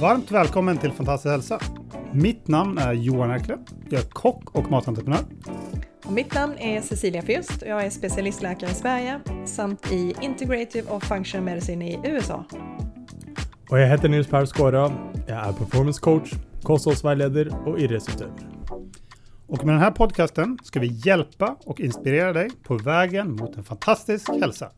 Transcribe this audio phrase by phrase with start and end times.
[0.00, 1.60] Varmt välkommen till Fantastisk hälsa.
[2.12, 3.58] Mitt namn är Johan Erkle.
[3.90, 5.24] Jag är kock och matentreprenör.
[6.04, 10.90] Och mitt namn är Cecilia Fürst och jag är specialistläkare i Sverige samt i Integrative
[10.90, 12.44] och Functional Medicine i USA.
[13.70, 14.88] Og jeg heter Nils Per Skåra.
[15.28, 16.32] Jeg er performance coach,
[16.64, 18.48] kostholdsveileder og idrettsutøver.
[19.48, 24.32] Og med denne podkasten skal vi hjelpe og inspirere deg på veien mot en fantastisk
[24.40, 24.72] hälsa.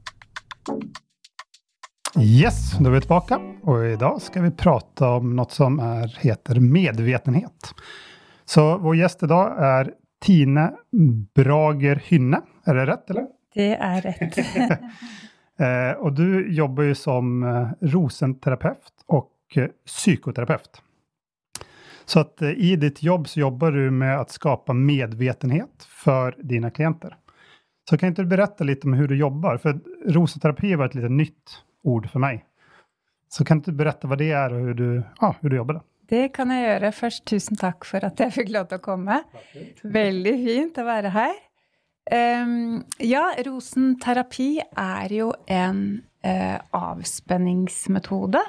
[2.20, 6.60] Yes, då är vi tillbaka och idag ska vi prata om något som är, heter
[6.60, 7.74] medvetenhet.
[8.44, 10.72] Så vår gäst idag är Tine
[11.34, 12.40] Brager Hynne.
[12.64, 13.26] Är det rätt eller?
[13.54, 14.80] Det är rätt.
[15.58, 20.82] Eh, och du jobbar ju som eh, rosenterapeut och eh, psykoterapeut.
[22.04, 26.70] Så att eh, i ditt jobb så jobbar du med att skapa medvetenhet för dina
[26.70, 27.16] klienter.
[27.90, 29.56] Så kan inte du berätta lite om hur du jobbar?
[29.56, 32.44] För rosenterapi var ett lite nytt ord för mig.
[33.28, 35.74] Så kan du berätta vad det är och hur du, ja, hur du jobbar?
[35.74, 35.82] Då?
[36.12, 36.92] Det kan jeg gjøre.
[36.92, 39.22] Først tusen takk for at jeg fikk lov til å komme.
[39.80, 41.38] Veldig fint å være her.
[42.12, 48.42] Um, ja, rosenterapi er jo en uh, avspenningsmetode.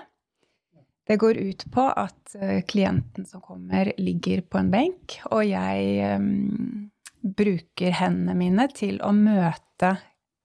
[1.07, 6.17] Det går ut på at uh, klienten som kommer, ligger på en benk, og jeg
[6.17, 6.89] um,
[7.23, 9.93] bruker hendene mine til å møte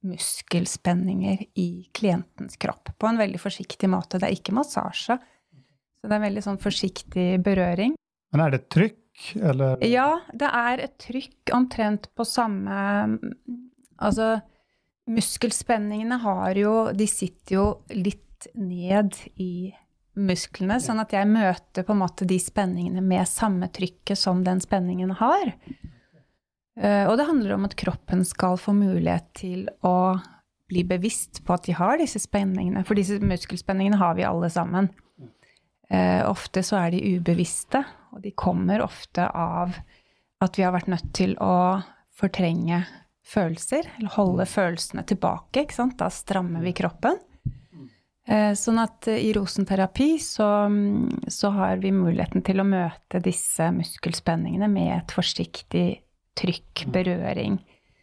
[0.06, 4.20] muskelspenninger i klientens kropp på en veldig forsiktig måte.
[4.20, 7.96] Det er ikke massasje, så det er en veldig sånn forsiktig berøring.
[8.32, 9.82] Men er det trykk, eller?
[9.86, 12.78] Ja, det er et trykk omtrent på samme
[13.98, 14.36] Altså,
[15.10, 19.74] muskelspenningene har jo De sitter jo litt ned i
[20.19, 24.62] musklene, sånn at jeg møter på en måte de spenningene med samme trykket som den
[24.62, 25.50] spenningen har.
[26.79, 30.21] Eh, Og det handler om at kroppen skal få mulighet til å
[30.69, 32.84] bli bevisst på at de har disse spenningene.
[32.87, 34.91] For disse muskelspenningene har vi alle sammen.
[35.91, 37.81] Eh, ofte så er de ubevisste,
[38.12, 39.78] og de kommer ofte av
[40.44, 41.83] at vi har vært nødt til å
[42.19, 42.83] fortrenge
[43.28, 45.65] følelser, eller holde følelsene tilbake.
[45.65, 45.97] ikke sant?
[45.99, 47.19] Da strammer vi kroppen.
[48.28, 53.71] Eh, sånn at i rosenterapi så, mm, så har vi muligheten til å møte disse
[53.72, 56.03] muskelspenningene med et forsiktig
[56.38, 57.59] trykk, berøring.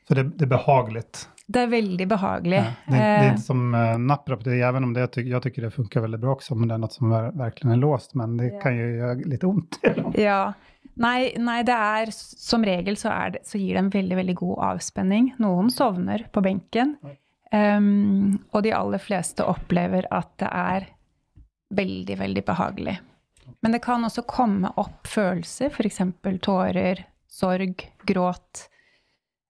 [0.08, 1.04] Så det, det er behagelig?
[1.48, 2.58] Det er veldig behagelig.
[2.58, 6.22] Ja, det, det Eh, som uh, det, även om det jag, tycker- det funkar väldigt
[6.22, 9.14] bra också, men det er något som verkligen är låst, men det kan ju göra
[9.14, 9.80] lite ont.
[10.14, 10.54] Ja.
[10.96, 14.36] Nei, nei, det er som regel så, er det, så gir det en veldig, veldig
[14.36, 15.34] god avspenning.
[15.44, 16.96] Noen sovner på benken.
[17.52, 20.88] Um, og de aller fleste opplever at det er
[21.76, 22.96] veldig, veldig behagelig.
[23.60, 26.00] Men det kan også komme opp følelser, f.eks.
[26.46, 27.04] tårer,
[27.36, 28.68] sorg, gråt.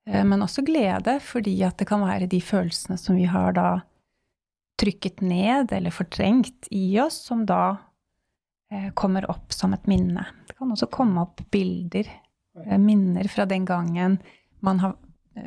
[0.09, 3.69] eh, Men også glede, fordi at det kan være de følelsene som vi har da
[4.81, 7.77] trykket ned eller fortrengt i oss, som da
[8.71, 10.25] eh, kommer opp som et minne.
[10.47, 12.09] Det kan også komme opp bilder,
[12.65, 14.19] eh, minner fra den gangen
[14.65, 14.95] man har,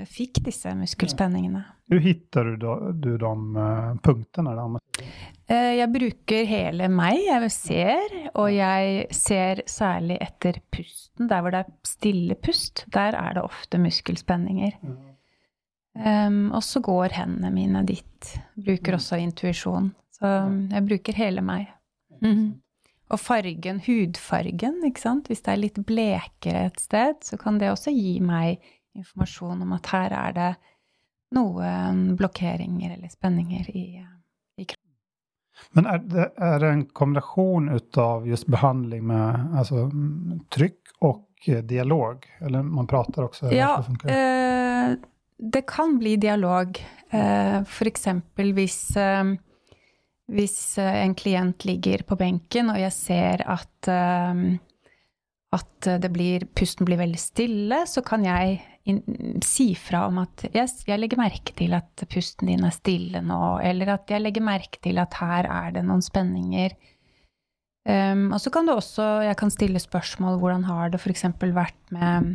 [0.09, 1.63] fikk disse muskelspenningene.
[1.89, 3.33] Hur hittar du, du de
[4.05, 4.53] punktene?
[4.59, 4.67] Da?
[5.49, 7.23] Eh, Jeg bruker hele meg.
[7.25, 11.29] Jeg ser, og jeg ser særlig etter pusten.
[11.31, 14.77] Der hvor det er stille pust, der er det ofte muskelspenninger.
[15.99, 18.35] Um, og så går hendene mine dit.
[18.55, 19.91] Bruker også intuisjon.
[20.15, 21.73] Så um, jeg bruker hele meg.
[22.23, 22.61] Mm.
[23.09, 25.31] Og fargen, hudfargen, ikke sant.
[25.31, 28.61] Hvis det er litt blekere et sted, så kan det også gi meg
[28.99, 30.51] informasjon om at her er det
[31.37, 33.87] noen blokkeringer eller spenninger i,
[34.57, 34.89] i kroppen.
[35.77, 39.89] Men er det, er det en kombinasjon ut av just behandling med altså,
[40.55, 42.25] trykk og eh, dialog?
[42.41, 43.51] Eller man prater også?
[43.55, 44.15] Ja, det?
[44.15, 44.95] eh,
[45.39, 46.79] det kan bli dialog.
[47.11, 47.59] Eh,
[47.91, 49.35] eksempel hvis, eh,
[50.33, 54.47] hvis eh, en klient ligger på benken, og jeg ser at, eh,
[55.59, 58.61] at det blir, pusten blir veldig stille, så kan jeg
[59.45, 63.59] si fra om at jeg, jeg legger merke til at pusten din er stille nå,
[63.65, 66.77] eller at jeg legger merke til at her er det noen spenninger.
[67.89, 71.25] Um, og så kan du også, jeg kan stille spørsmål, hvordan har det f.eks.
[71.41, 72.35] vært med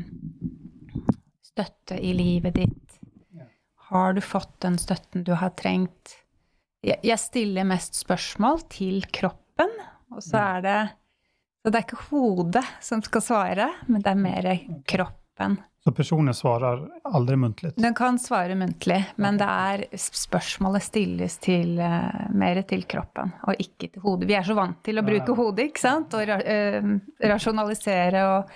[1.45, 2.99] støtte i livet ditt?
[3.93, 6.15] Har du fått den støtten du har trengt?
[6.83, 9.73] Jeg, jeg stiller mest spørsmål til kroppen,
[10.13, 10.79] og så er det
[11.63, 14.49] Så det er ikke hodet som skal svare, men det er mer
[14.89, 15.61] kroppen.
[15.83, 17.73] Så personen svarer aldri muntlig?
[17.75, 23.59] Den kan svare muntlig, men det er spørsmålet stilles til, eh, mer til kroppen, og
[23.59, 24.29] ikke til hodet.
[24.29, 26.15] Vi er så vant til å bruke hodet, ikke sant?
[26.15, 26.87] Og eh,
[27.19, 28.55] rasjonalisere og,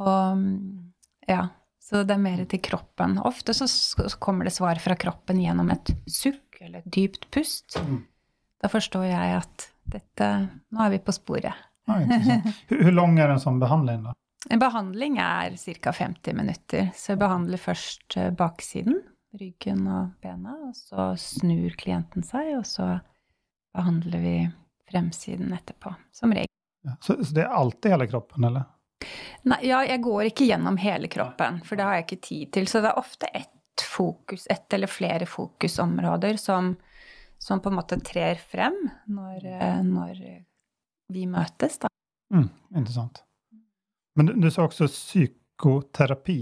[0.00, 0.58] og mm,
[1.28, 1.44] Ja.
[1.86, 3.12] Så det er mer til kroppen.
[3.22, 3.68] Ofte så,
[4.18, 7.76] kommer det svar fra kroppen gjennom et sukk eller et dypt pust.
[8.58, 10.30] Da forstår jeg at dette,
[10.74, 11.54] nå er vi på sporet.
[11.86, 12.00] Ja,
[12.72, 14.16] Hvor lang er en sånn behandling då?
[14.50, 15.92] En behandling er ca.
[15.92, 16.90] 50 minutter.
[16.94, 19.00] Så jeg behandler først eh, baksiden,
[19.36, 22.96] ryggen og bena, og så snur klienten seg, og så
[23.76, 24.36] behandler vi
[24.90, 26.52] fremsiden etterpå, som regel.
[26.86, 28.70] Ja, Så, så det er alltid hele kroppen eller?
[29.46, 32.70] Nei, ja, jeg går ikke gjennom hele kroppen, for det har jeg ikke tid til.
[32.70, 36.72] Så det er ofte ett fokus, ett eller flere fokusområder som,
[37.38, 38.78] som på en måte trer frem
[39.10, 40.22] når, eh, når
[41.12, 41.90] vi møtes, da.
[42.34, 43.25] Mm, intressant.
[44.16, 46.38] Men du, sa også psykoterapi.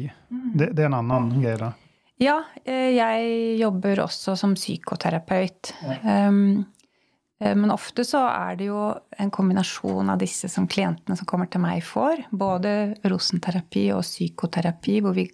[0.54, 1.40] Det, det er en annen mm.
[1.42, 1.72] greie, da?
[2.22, 5.72] Ja, eh, jeg jobber også som psykoterapeut.
[6.04, 6.62] Um,
[7.42, 8.84] eh, men ofte så er det jo
[9.18, 12.28] en kombinasjon av disse som klientene som kommer til meg, får.
[12.30, 15.00] Både rosenterapi og psykoterapi.
[15.02, 15.26] hvor vi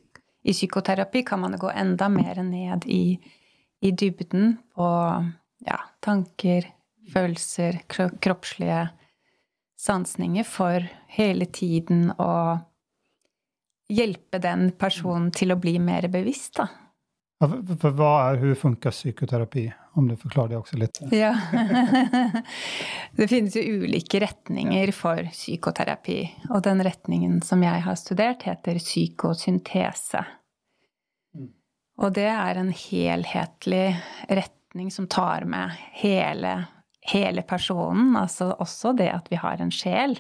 [0.42, 3.20] I psykoterapi kan man gå enda mer ned i,
[3.84, 4.88] i dybden på
[5.66, 6.64] ja, tanker,
[7.12, 8.87] følelser, kro- kroppslige
[9.81, 10.85] sansninger for
[11.17, 12.59] hele tiden å
[13.91, 16.69] hjelpe den personen til å bli mer bevisst, da.
[17.41, 17.49] Ja,
[17.81, 19.73] för vad är, hur funkar psykoterapi?
[19.93, 20.99] Om du forklarer det også litt.
[21.11, 21.32] Ja.
[23.17, 26.19] det finnes jo ulike retninger for psykoterapi.
[26.50, 30.23] Og den retningen som jeg har studert, heter psykosyntese.
[32.00, 33.87] Og det er en helhetlig
[34.29, 36.55] retning som tar med hele,
[37.08, 38.14] hele personen.
[38.19, 40.19] Altså også det at vi har en sjel.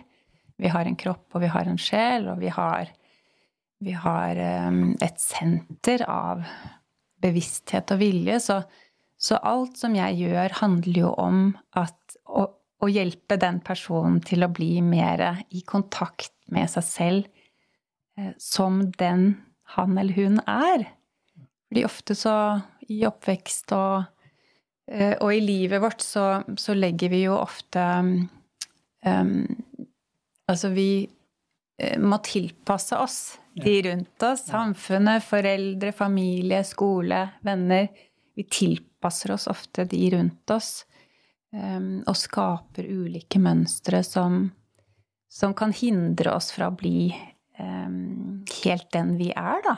[0.60, 2.90] Vi har en kropp, og vi har en sjel, og vi har,
[3.80, 6.44] vi har um, et senter av
[7.20, 8.38] bevissthet og vilje.
[8.44, 8.60] Så,
[9.20, 11.42] så alt som jeg gjør, handler jo om
[11.80, 11.96] at,
[12.28, 12.46] å,
[12.80, 17.28] å hjelpe den personen til å bli mer i kontakt med seg selv
[18.18, 19.30] eh, som den
[19.76, 20.88] han eller hun er.
[21.70, 22.34] Fordi ofte så
[22.90, 24.08] i oppvekst og,
[25.22, 27.84] og i livet vårt så, så legger vi jo ofte
[29.06, 29.44] um,
[30.50, 31.06] Altså vi
[31.78, 33.18] eh, må tilpasse oss
[33.54, 34.48] de rundt oss.
[34.50, 37.86] Samfunnet, foreldre, familie, skole, venner.
[38.34, 40.86] Vi tilpasser oss ofte de rundt oss.
[41.52, 44.50] um, og skaper ulike mønstre som,
[45.30, 47.10] som kan hindre oss fra å bli
[47.58, 49.76] um, helt den vi er, da.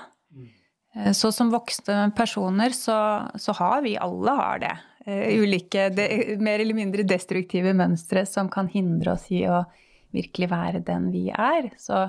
[0.94, 6.36] Eh, Så som voksne personer så, så har vi, alle har det, eh, ulike de,
[6.38, 9.64] mer eller mindre destruktive mønstre som kan hindre oss i å
[10.12, 11.72] virkelig være den vi er.
[11.80, 12.04] Så,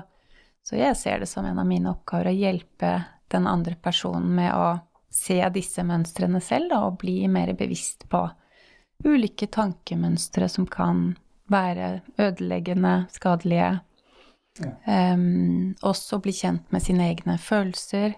[0.62, 2.94] så jeg ser det som en av mine oppgaver å hjelpe
[3.34, 4.68] den andre personen med å
[5.14, 8.26] se disse mønstrene selv da, og bli mer bevisst på
[9.04, 11.12] ulike tankemønstre som kan
[11.50, 13.80] være ødeleggende, skadelige.
[14.86, 18.14] Um, også bli kjent med sine egne følelser.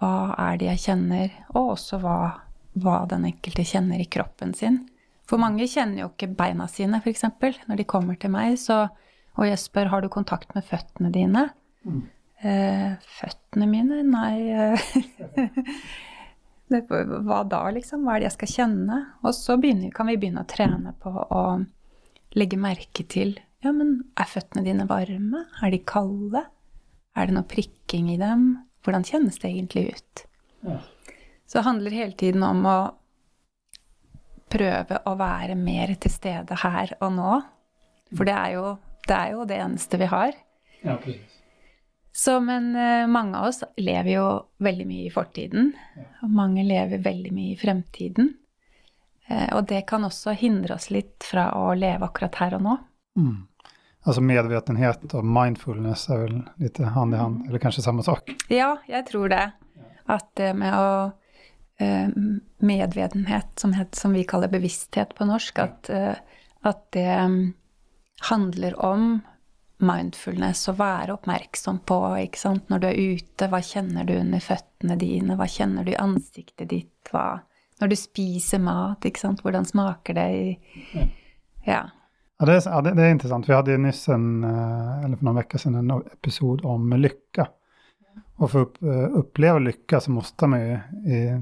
[0.00, 1.34] Hva er det jeg kjenner?
[1.52, 2.16] Og også hva,
[2.78, 4.82] hva den enkelte kjenner i kroppen sin.
[5.30, 7.26] For mange kjenner jo ikke beina sine, f.eks.
[7.68, 8.84] Når de kommer til meg, så,
[9.36, 11.48] og jeg spør har du kontakt med føttene dine.
[12.40, 14.00] Eh, føttene mine?
[14.06, 14.86] Nei eh,
[16.72, 18.06] det, Hva da, liksom?
[18.06, 19.02] Hva er det jeg skal kjenne?
[19.22, 21.44] Og så begynner, kan vi begynne å trene på å
[22.38, 25.44] legge merke til Ja, men er føttene dine varme?
[25.60, 26.46] Er de kalde?
[27.18, 28.54] Er det noe prikking i dem?
[28.86, 30.24] Hvordan kjennes det egentlig ut?
[31.50, 32.78] Så det handler hele tiden om å
[34.50, 37.32] prøve å være mer til stede her og nå.
[38.14, 38.64] For det er jo
[39.08, 40.38] det, er jo det eneste vi har.
[40.84, 41.40] Ja, precis.
[42.12, 44.26] Så, men eh, mange av oss lever jo
[44.62, 45.72] veldig mye i fortiden.
[46.22, 48.32] Og mange lever veldig mye i fremtiden.
[49.26, 52.76] Eh, og det kan også hindre oss litt fra å leve akkurat her og nå.
[53.18, 53.38] Mm.
[54.06, 58.30] Altså medvetenhet og mindfulness er vel litt hand i hand, eller kanskje samme sak.
[58.50, 59.48] Ja, jeg tror det.
[60.10, 60.92] At det med å
[62.60, 66.14] Medvetenhet, som, het, som vi kaller bevissthet på norsk, at, eh,
[66.68, 67.42] at det mm,
[68.30, 69.20] handler om
[69.80, 72.66] mindfulness, å være oppmerksom på, ikke sant.
[72.68, 75.38] Når du er ute, hva kjenner du under føttene dine?
[75.40, 76.98] Hva kjenner du i ansiktet ditt?
[77.12, 77.40] Hva
[77.80, 79.40] Når du spiser mat, ikke sant.
[79.40, 81.06] Hvordan smaker det i
[81.64, 81.86] Ja.
[82.40, 83.48] Ja, det, er, ja, det, det är intressant.
[83.48, 87.50] Vi hadde nyss en, eh, eller for noen uker siden en episode om lycka.
[88.36, 91.40] Och för att upp, eh, uppleva lycka så måste man ju, eh,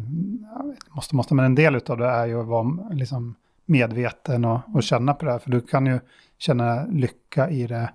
[0.91, 3.35] måste, måste, men en del av det är ju att vara liksom
[3.67, 5.39] medveten och, och känna på det här.
[5.39, 6.01] För du kan ju
[6.39, 7.91] känna lycka i det,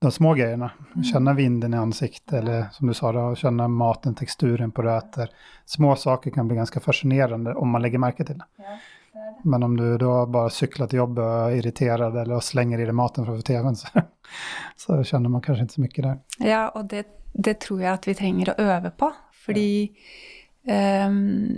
[0.00, 0.70] de små grejerna.
[1.12, 5.28] Känna vinden i ansiktet eller som du sa, då, känna maten, texturen på det.
[5.64, 8.44] Små saker kan bli ganska fascinerande om man lägger märke till det.
[9.42, 12.96] Men om du da bare sykler til jobb og er irriterad eller slenger i deg
[12.96, 14.04] maten fra TV-en, så,
[14.82, 16.18] så kjenner man kanskje ikke så mye der.
[16.44, 19.10] Ja, og det, det tror jeg at vi trenger å øve på.
[19.40, 19.70] Fordi
[20.68, 21.56] ehm,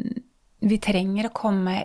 [0.63, 1.77] vi trenger å komme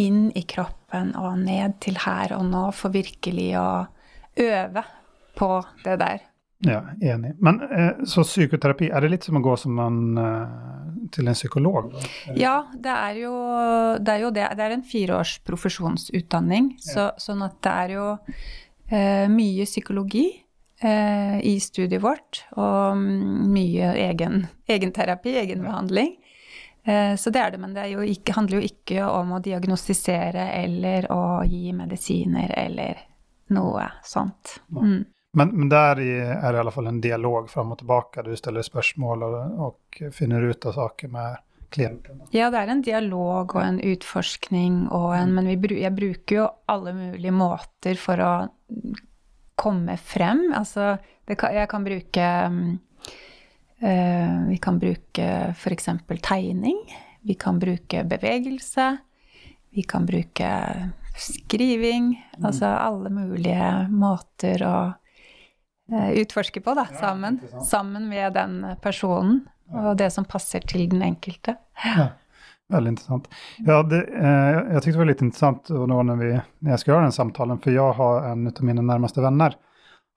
[0.00, 3.68] inn i kroppen og ned til her og nå, for virkelig å
[4.46, 4.84] øve
[5.36, 5.50] på
[5.84, 6.24] det der.
[6.68, 6.82] Ja,
[7.14, 7.34] enig.
[7.42, 11.38] Men eh, så psykoterapi, er det litt som å gå som en, eh, til en
[11.38, 11.92] psykolog?
[12.38, 13.34] Ja, det er, jo,
[14.00, 14.48] det er jo det.
[14.58, 18.08] Det er en fireårs profesjonsutdanning, så, sånn at det er jo
[18.90, 20.26] eh, mye psykologi
[20.82, 26.16] eh, i studiet vårt, og mye egen, egenterapi, egenbehandling.
[26.86, 30.50] Eh, så det er det, men det jo ikke, handler jo ikke om å diagnostisere
[30.60, 33.02] eller å gi medisiner eller
[33.54, 34.60] noe sånt.
[34.70, 35.04] Mm.
[35.36, 38.24] Men, men der er det i alle fall en dialog fram og tilbake.
[38.24, 41.42] Du stiller spørsmål og, og finner ut av saker med
[41.74, 42.22] klienten.
[42.32, 46.48] Ja, det er en dialog og en utforskning og en Men vi, jeg bruker jo
[46.72, 48.32] alle mulige måter for å
[49.60, 50.46] komme frem.
[50.56, 50.96] Altså,
[51.28, 52.26] kan, jeg kan bruke
[53.84, 55.88] øh, Vi kan bruke f.eks.
[56.22, 56.80] tegning.
[57.26, 58.96] Vi kan bruke bevegelse.
[59.76, 60.52] Vi kan bruke
[61.16, 62.14] skriving.
[62.44, 64.76] Altså alle mulige måter å
[65.92, 67.40] utforske på, da, sammen.
[67.66, 71.56] Sammen med den personen og det som passer til den enkelte.
[71.84, 72.12] Ja.
[72.66, 73.28] Veldig interessant.
[73.62, 77.04] Ja, det, eh, jeg syntes det var litt interessant når, vi, når jeg skal gjøre
[77.04, 79.54] den samtalen, for jeg har en av mine nærmeste venner.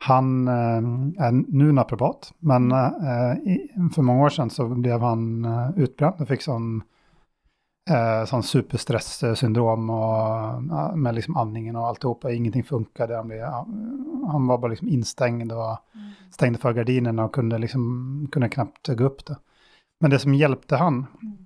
[0.07, 0.87] Han eh,
[1.27, 3.59] er nå naprapat, men eh,
[3.93, 6.71] for mange år siden så ble han eh, utbrent og fikk sånn
[7.89, 10.63] eh, sånn superstressyndrom og,
[10.95, 13.07] med liksom andningen alt og ingenting funka.
[13.15, 13.33] Han,
[14.31, 16.09] han, var bare liksom innstengt og mm.
[16.35, 17.85] stengte for gardinene og kunne, liksom,
[18.33, 19.25] kunne knapt gå opp.
[19.27, 19.39] Det.
[19.99, 21.37] Men det som hjelpte han, mm.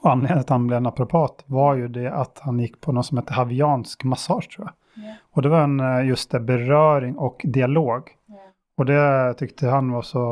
[0.00, 3.06] og anledningen til at han ble naprapat, var jo det at han gikk på noe
[3.06, 4.76] som heter haviansk massasje, tror jeg.
[5.00, 5.18] Yeah.
[5.36, 8.10] Og det var en, eh, just det, berøring og dialog.
[8.30, 8.50] Yeah.
[8.80, 9.02] Og det
[9.38, 10.24] tykte han var så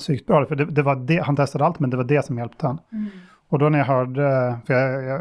[0.00, 0.44] sykt bra.
[0.46, 2.78] For det, det var det, han testet alt, men det var det som hjalp han.
[2.92, 3.08] Mm.
[3.48, 5.20] Och då när jag hörde, för jag, jag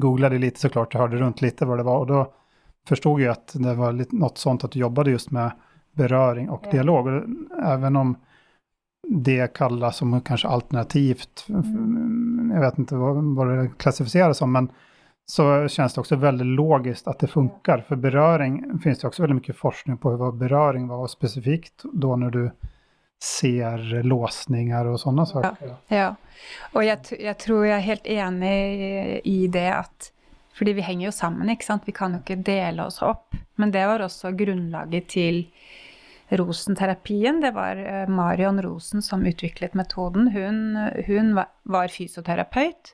[0.00, 2.32] googlade lite såklart, jag hörde runt lite vad det var och då
[2.88, 5.50] förstod jag att det var lite, något sånt att du jobbade just med
[5.92, 6.70] beröring och ja.
[6.70, 7.06] dialog.
[7.06, 7.22] Och
[7.62, 8.16] även om
[9.08, 12.52] det kallas som kanske alternativt, mm.
[12.54, 14.68] jag vet inte vad, vad det klassificeras som, men
[15.26, 17.84] så känns det också väldigt logiskt att det funkar.
[17.88, 22.30] För beröring finns det också väldigt mycket forskning på vad beröring var specifikt då när
[22.30, 22.50] du
[23.20, 25.74] ser låsninger og sånne saker.
[25.92, 26.54] Ja, ja.
[26.72, 30.10] og jeg, jeg, tror jeg er helt enig i det at
[30.56, 31.86] Fordi vi henger jo sammen, ikke sant.
[31.88, 33.32] Vi kan jo ikke dele oss opp.
[33.56, 35.38] Men det var også grunnlaget til
[36.36, 37.40] rosenterapien.
[37.40, 40.28] Det var eh, Marion Rosen som utviklet metoden.
[40.34, 42.92] Hun, hun var fysioterapeut.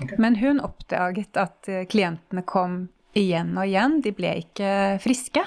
[0.00, 0.16] Okay.
[0.18, 4.00] Men hun oppdaget at eh, klientene kom igjen og igjen.
[4.04, 4.72] De ble ikke
[5.04, 5.44] friske.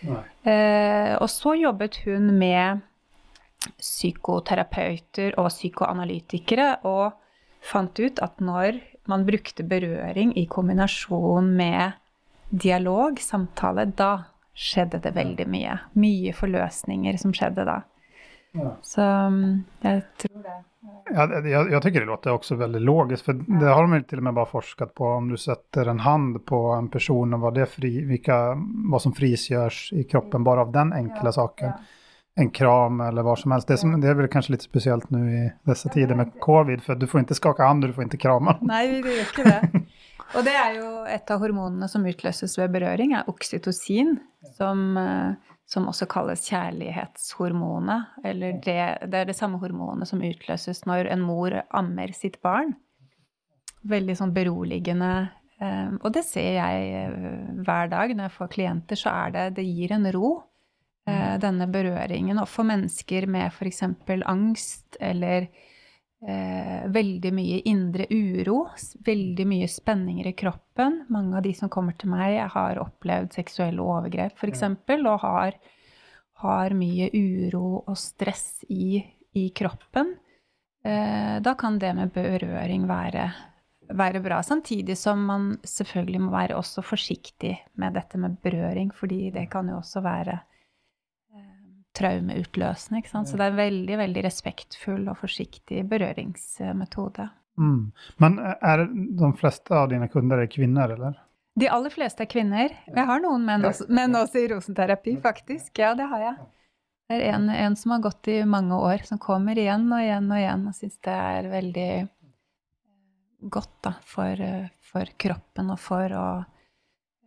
[0.00, 2.86] Eh, og så jobbet hun med
[3.60, 7.12] psykoterapeuter og psykoanalytikere og
[7.60, 11.98] fant ut at når man brukte berøring i kombinasjon med
[12.50, 14.12] dialog, samtale, da
[14.56, 15.76] skjedde det veldig mye.
[16.00, 17.78] Mye forløsninger som skjedde da.
[18.56, 18.72] Ja.
[18.82, 19.46] Så mm,
[19.84, 20.56] jeg tror det.
[21.10, 24.26] Ja, jeg, jeg tycker det låter også veldig logisk, for det har de til og
[24.26, 25.06] med bare forsket på.
[25.18, 29.90] Om du setter en hand på en person, og hva, det fri, hva som frigjøres
[29.98, 31.74] i kroppen bare av den enkle saken.
[31.74, 31.99] Ja
[32.38, 33.68] en kram eller hva som helst.
[33.68, 36.98] Det, som, det er vel kanskje litt spesielt nå i disse tider med covid, for
[36.98, 38.56] du får ikke skake hand du får ikke krame.
[38.70, 39.84] Nei, det gjør ikke det.
[40.38, 44.14] Og det er jo et av hormonene som utløses ved berøring, er oksytocin,
[44.54, 48.20] som, eh, som også kalles kjærlighetshormonet.
[48.24, 48.78] Eller det,
[49.10, 52.76] det, er det samme hormonet som utløses når en mor ammer sitt barn.
[53.90, 55.10] Veldig sånn beroligende.
[55.58, 57.34] Eh, og det ser jeg eh,
[57.66, 60.36] hver dag når jeg får klienter, så er det Det gir en ro.
[61.08, 62.38] Eh, denne berøringen.
[62.42, 63.82] Og for mennesker med f.eks.
[64.28, 68.66] angst eller eh, veldig mye indre uro,
[69.06, 73.80] veldig mye spenninger i kroppen Mange av de som kommer til meg, har opplevd seksuelle
[73.80, 74.66] overgrep f.eks.
[74.98, 75.56] og har,
[76.44, 79.00] har, mye uro og stress i,
[79.32, 80.12] i kroppen.
[80.84, 83.30] Eh, da kan det med berøring være
[83.90, 84.36] være bra.
[84.46, 89.66] Samtidig som man selvfølgelig må være også forsiktig med dette med berøring, fordi det kan
[89.66, 90.36] jo også være
[91.96, 93.00] traumeutløsende.
[93.02, 93.30] Ikke sant?
[93.30, 97.26] Så det er en veldig, veldig respektfull og forsiktig berøringsmetode.
[97.60, 97.90] Mm.
[98.22, 101.18] Men er de fleste av dine kunder kvinner, eller?
[101.60, 102.72] De aller fleste er kvinner.
[102.86, 105.74] Jeg har noen menn også, menn også i rosenterapi, faktisk.
[105.82, 106.38] Ja, det har jeg.
[107.10, 110.30] Det er en, en, som har gått i mange år, som kommer igjen og igjen
[110.30, 111.90] og igjen og syns det er veldig
[113.50, 114.44] godt da, for,
[114.92, 116.26] for kroppen og for å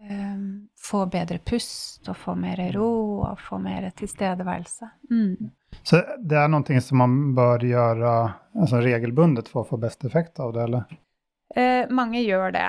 [0.09, 2.89] um, få bedre pust og få mer ro
[3.29, 4.89] og få mer tilstedeværelse.
[5.11, 5.51] Mm.
[5.83, 8.11] Så det er noe som man bør gjøre
[8.53, 10.99] altså regelbundet for å få best effekt av det, eller?
[11.55, 12.67] Eh, mange gjør det.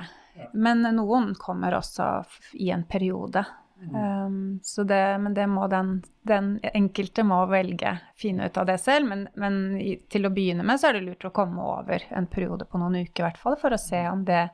[0.52, 2.24] Men noen kommer også
[2.58, 3.44] i en periode.
[3.92, 8.78] Um, så det, men det må den, den enkelte må velge, finne ut av det
[8.78, 9.08] selv.
[9.08, 12.28] Men, men i, til å begynne med så er det lurt å komme over en
[12.30, 14.46] periode på noen uker i hvert fall, for å se om det,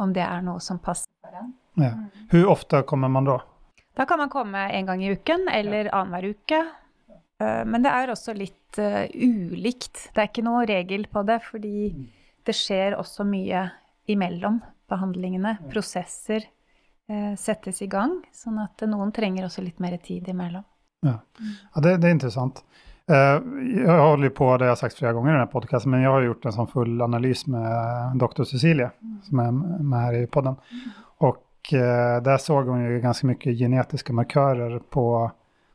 [0.00, 1.54] om det er noe som passer for den.
[1.78, 1.94] Ja.
[2.30, 3.38] Hvor ofte kommer man da?
[3.98, 6.60] Da kan man komme en gang i uken eller annenhver uke.
[7.40, 10.08] Eh, Men det er også litt eh, ulikt.
[10.14, 11.90] Det er ikke noe regel på det, fordi
[12.46, 13.68] det skjer også mye
[14.08, 15.56] imellom behandlingene.
[15.72, 16.46] Prosesser
[17.08, 20.66] eh, settes i gang, sånn at noen trenger også litt mer tid imellom.
[21.06, 21.20] Ja,
[21.78, 22.64] det, det er interessant.
[23.08, 26.10] Jeg holder på, det jeg har sagt flere ganger i denne här podcasten, men jeg
[26.12, 28.90] har gjort en sånn full analys med doktor Cecilie,
[29.24, 30.58] som er med her i podden.
[31.58, 35.30] Och eh, där såg hon ju ganska mycket genetiska markörer på,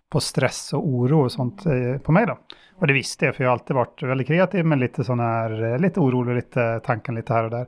[0.10, 2.38] på stress och oro och sånt eh, på mig då.
[2.76, 5.74] Och det visste jag, för jag har alltid varit väldigt kreativ, men lite sån här,
[5.74, 7.68] eh, lite orolig, lite tanken lite här och där.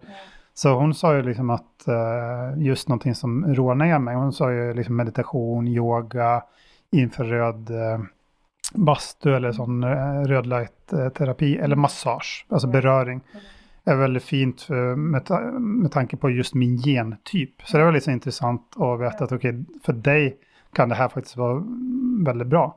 [0.54, 4.52] Så hon sa ju liksom att eh, just någonting som roar ner mig, hon sa
[4.52, 6.44] ju liksom meditation, yoga,
[6.92, 7.72] infraröd
[8.74, 13.22] bastu eller sån eh, rödlight-terapi eller massage, alltså beröring,
[13.86, 17.62] är väldigt fint för, med, ta- med tanke på just min gentyp.
[17.66, 20.38] Så det var så intressant att veta att okej, för dig
[20.74, 21.64] kan det här faktiskt vara
[22.26, 22.76] väldigt bra.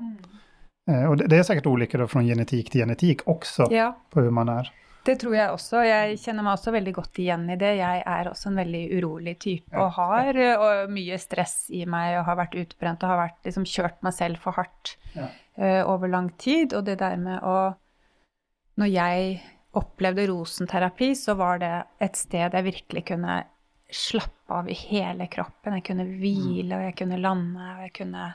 [0.91, 4.21] Eh, och det, det är säkert olika då från genetik till genetik också, Ja, på
[4.21, 4.73] hur man är.
[5.05, 5.77] det tror jeg også.
[5.85, 7.71] Jeg kjenner meg også veldig godt igjen i det.
[7.79, 12.19] Jeg er også en veldig urolig type og har eh, og mye stress i meg
[12.19, 15.29] og har vært utbrent og har vært, liksom, kjørt meg selv for hardt Ja.
[15.59, 16.75] uh, over lang tid.
[16.75, 17.75] Og det der med å
[18.79, 19.41] Når jeg
[19.77, 23.43] opplevde rosenterapi, så var det et sted jeg virkelig kunne
[23.91, 25.79] slappe av i hele kroppen.
[25.79, 28.29] Jeg kunne hvile, og jeg kunne lande, og jeg kunne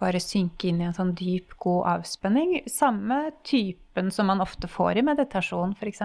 [0.00, 2.58] bare synke inn i en sånn dyp, god avspenning.
[2.68, 6.02] Samme typen som man ofte får i meditasjon, f.eks.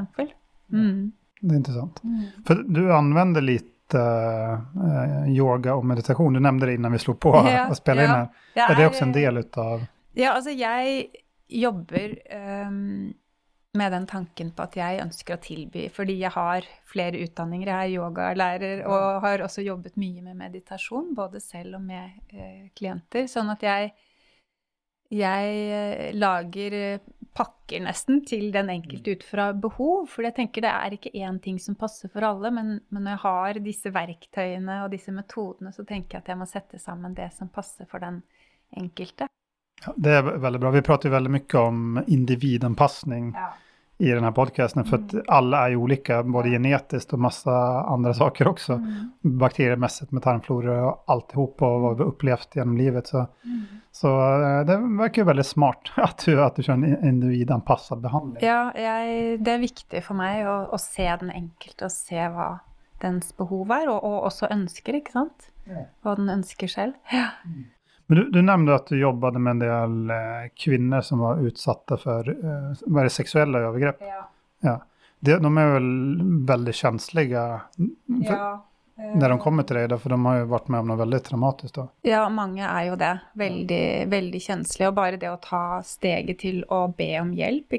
[0.72, 1.12] Mm.
[1.40, 2.02] Det er interessant.
[2.48, 6.40] For du anvender litt eh, yoga og meditasjon.
[6.40, 8.08] Du nevnte det innan vi slo på Ja, spille ja.
[8.16, 8.28] här.
[8.54, 11.08] Det Er det også en del av Ja, altså jeg
[11.48, 13.14] jobber ehm,
[13.78, 17.70] med den tanken på at jeg ønsker å tilby, fordi jeg har flere utdanninger.
[17.70, 22.68] Jeg er yogalærer og har også jobbet mye med meditasjon, både selv og med eh,
[22.78, 23.30] klienter.
[23.32, 23.92] Sånn at jeg,
[25.14, 27.06] jeg eh, lager eh,
[27.38, 30.08] pakker nesten til den enkelte ut fra behov.
[30.12, 33.14] For jeg tenker det er ikke én ting som passer for alle, men, men når
[33.14, 37.18] jeg har disse verktøyene og disse metodene, så tenker jeg at jeg må sette sammen
[37.18, 38.24] det som passer for den
[38.78, 39.30] enkelte.
[39.86, 40.74] Ja, det er veldig bra.
[40.74, 43.32] Vi prater jo veldig mye om individanpassning
[43.98, 44.86] i den här podcasten.
[44.86, 48.74] För att alla är ju olika, både genetiskt och massa andra saker också.
[48.74, 49.12] Mm.
[49.22, 53.08] Bakteriemässigt med tarmflora och alltihop och vad vi upplevt genom livet.
[53.08, 53.28] Så,
[53.92, 58.46] så eh, det verkar ju väldigt smart att du, att du kör en individanpassad behandling.
[58.46, 62.60] Ja, jeg, det er viktig for meg å, å se den enkelte og se hva
[63.02, 65.50] dens behov er, og, og også ønsker, ikke sant?
[65.68, 65.88] Ja.
[66.02, 66.98] Hva den ønsker selv.
[67.14, 67.30] Ja.
[68.08, 71.98] Men du, du nämnde att du jobbade med en del eh, kvinnor som var utsatta
[71.98, 73.98] för eh, sexuella övergrepp.
[74.60, 74.82] Ja.
[75.20, 77.62] Det, de är väl väldigt känsliga
[78.28, 78.60] för,
[79.16, 81.24] när de kommer till dig, for för de har ju varit med om något väldigt
[81.24, 81.76] traumatiskt.
[81.76, 81.88] Då.
[82.02, 83.20] Ja, mange er jo det.
[83.34, 84.88] Veldig, veldig kjenslige.
[84.88, 87.34] Og bare det å ta steget til å be om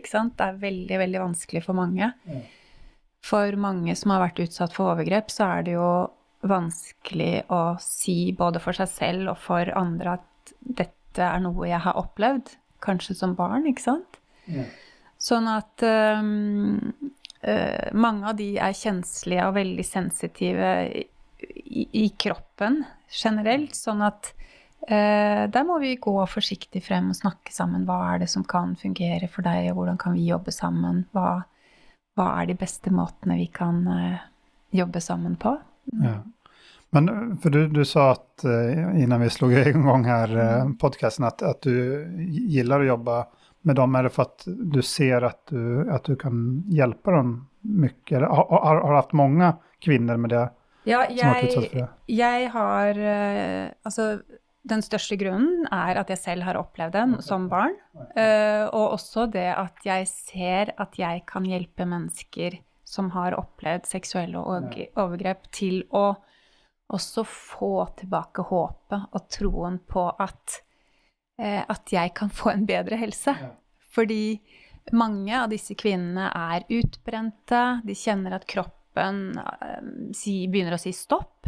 [0.07, 2.13] sant, det er veldig, veldig vanskelig for mange.
[2.25, 2.41] Ja.
[3.25, 5.89] For mange som har vært utsatt for overgrep, så er det jo
[6.47, 11.83] vanskelig å si både for seg selv og for andre at dette er noe jeg
[11.83, 12.53] har opplevd,
[12.85, 14.21] kanskje som barn, ikke sant?
[15.19, 16.89] Sånn at um,
[17.43, 24.31] uh, mange av de er kjenslige og veldig sensitive i, i kroppen generelt, sånn at
[24.87, 27.87] uh, der må vi gå forsiktig frem og snakke sammen.
[27.89, 31.03] Hva er det som kan fungere for deg, og hvordan kan vi jobbe sammen?
[31.17, 31.41] Hva,
[32.15, 34.23] hva er de beste måtene vi kan uh,
[34.71, 35.59] jobbe sammen på?
[35.93, 36.25] Ja.
[36.91, 40.77] Men for du, du sa att eh, innan vi slog igång här mm.
[40.77, 43.27] podcasten att, att du gillar att jobba
[43.61, 43.95] med dem.
[43.95, 48.17] Är det för att du ser att du, att du kan hjälpa dem mycket?
[48.17, 50.51] Eller har, har, har haft många kvinner med det
[50.89, 54.21] Ja, jeg, jeg har eh, Altså,
[54.69, 57.77] den største grunnen er at jeg selv har opplevd den som barn.
[58.17, 63.85] eh, og også det at jeg ser at jeg kan hjelpe mennesker som har opplevd
[63.87, 66.07] seksuelle overg- overgrep, til å
[66.89, 70.63] også få tilbake håpet og troen på at,
[71.39, 73.35] eh, at jeg kan få en bedre helse.
[73.93, 74.41] Fordi
[74.97, 80.95] mange av disse kvinnene er utbrente, de kjenner at kroppen eh, si, begynner å si
[80.97, 81.47] stopp.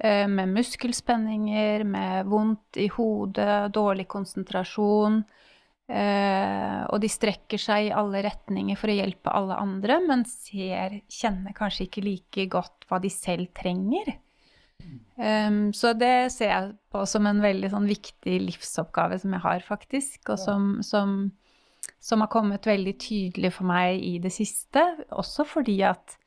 [0.00, 5.24] eh, Med muskelspenninger, med vondt i hodet, dårlig konsentrasjon.
[5.88, 11.00] Eh, og de strekker seg i alle retninger for å hjelpe alle andre, men ser,
[11.08, 14.18] kjenner kanskje ikke like godt hva de selv trenger.
[15.16, 19.64] Um, så det ser jeg på som en veldig sånn viktig livsoppgave som jeg har,
[19.66, 20.20] faktisk.
[20.28, 21.16] Og som, som,
[21.98, 24.84] som, har kommet veldig tydelig for meg i det siste.
[25.10, 26.18] Også fordi at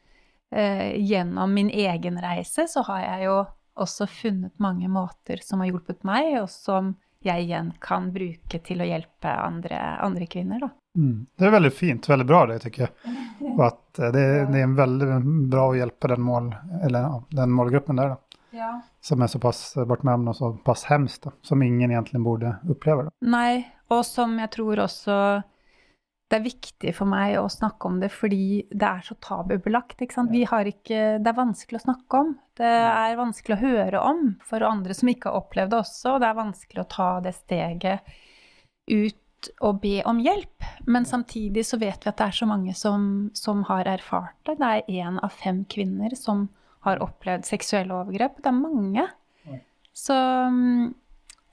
[0.57, 3.39] uh, gjennom min egen reise så har jeg jo
[3.81, 6.95] også funnet mange måter som har hjulpet meg, og som
[7.25, 10.63] jeg igjen kan bruke til å hjelpe andre, andre kvinner.
[10.63, 10.69] Da.
[10.97, 11.27] Mm.
[11.37, 12.91] Det er veldig fint, veldig bra det, syns jeg.
[13.53, 16.51] Og at det, det er veldig bra å hjelpe den, mål,
[16.85, 18.15] eller, den målgruppen der.
[18.15, 18.41] Da.
[18.51, 18.71] Ja.
[19.01, 23.07] Som er såpass vært og såpass hemskt, da, som ingen egentlig burde oppleve.
[23.07, 23.15] Da.
[23.31, 25.15] Nei, og som jeg tror også
[26.31, 29.99] det er viktig for meg å snakke om det fordi det er så tabubelagt.
[29.99, 30.31] Ikke sant?
[30.31, 32.29] Vi har ikke, det er vanskelig å snakke om.
[32.55, 36.13] Det er vanskelig å høre om for andre som ikke har opplevd det også.
[36.13, 38.13] Og det er vanskelig å ta det steget
[38.87, 40.69] ut og be om hjelp.
[40.87, 44.55] Men samtidig så vet vi at det er så mange som, som har erfart det.
[44.61, 46.47] Det er én av fem kvinner som
[46.87, 48.39] har opplevd seksuelle overgrep.
[48.39, 49.09] Det er mange.
[49.91, 50.15] Så,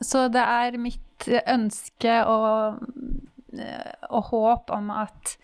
[0.07, 3.28] så det er mitt ønske Eh,
[4.11, 5.37] og håp om at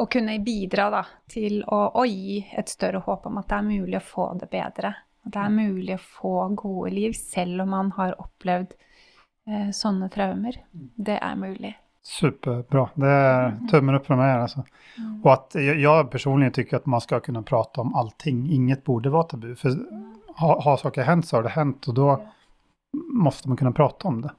[0.00, 3.66] å kunne bidra da, til å, å, gi et større håp om at det er
[3.66, 4.94] mulig å få det bedre.
[5.26, 8.72] At det er mulig å få gode liv selv om man har opplevd
[9.50, 10.56] eh, sånne traumer.
[10.70, 11.74] Det er mulig.
[12.00, 12.86] Superbra.
[12.96, 14.32] Det er tummen opp fra meg.
[14.46, 14.64] Altså.
[14.96, 15.12] Mm.
[15.18, 18.46] Og at jeg personlig syns at man skal kunne prate om allting.
[18.56, 19.50] Inget burde være tabu.
[19.60, 19.76] For
[20.40, 22.16] har, har saker hendt, så har det hendt, og da
[22.96, 24.32] må man kunne prate om det.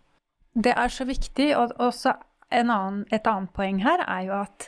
[0.52, 2.16] Det er så viktig, og, og så
[2.52, 4.68] annen, et annet poeng her er jo at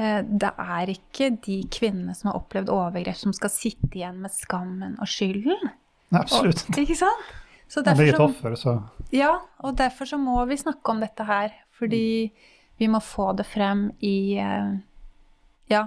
[0.00, 4.32] eh, det er ikke de kvinnene som har opplevd overgrep, som skal sitte igjen med
[4.34, 5.72] skammen og skylden.
[6.12, 6.64] Nei, absolutt.
[6.68, 7.30] Og, ikke sant?
[7.72, 8.74] Så derfor, et offer, så.
[9.14, 11.54] Ja, og derfor så må vi snakke om dette her.
[11.72, 12.30] Fordi
[12.78, 14.72] vi må få det frem i eh,
[15.72, 15.86] Ja,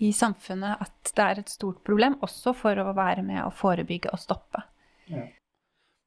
[0.00, 4.12] i samfunnet at det er et stort problem, også for å være med å forebygge
[4.14, 4.62] og stoppe.
[5.10, 5.26] Ja.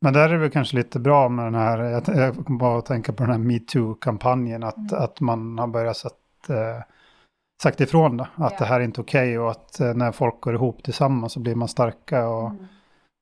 [0.03, 2.85] Men där är det kanske lite bra med den här, jag, jag kommer bara att
[2.85, 5.03] tänka på den här metoo-kampanjen, att, mm.
[5.03, 6.83] att man har börjat sätt, eh,
[7.63, 8.57] sagt ifrån det, att ja.
[8.59, 11.39] det här är inte okej okay och att eh, när folk går ihop tillsammans så
[11.39, 12.65] blir man starka och, mm.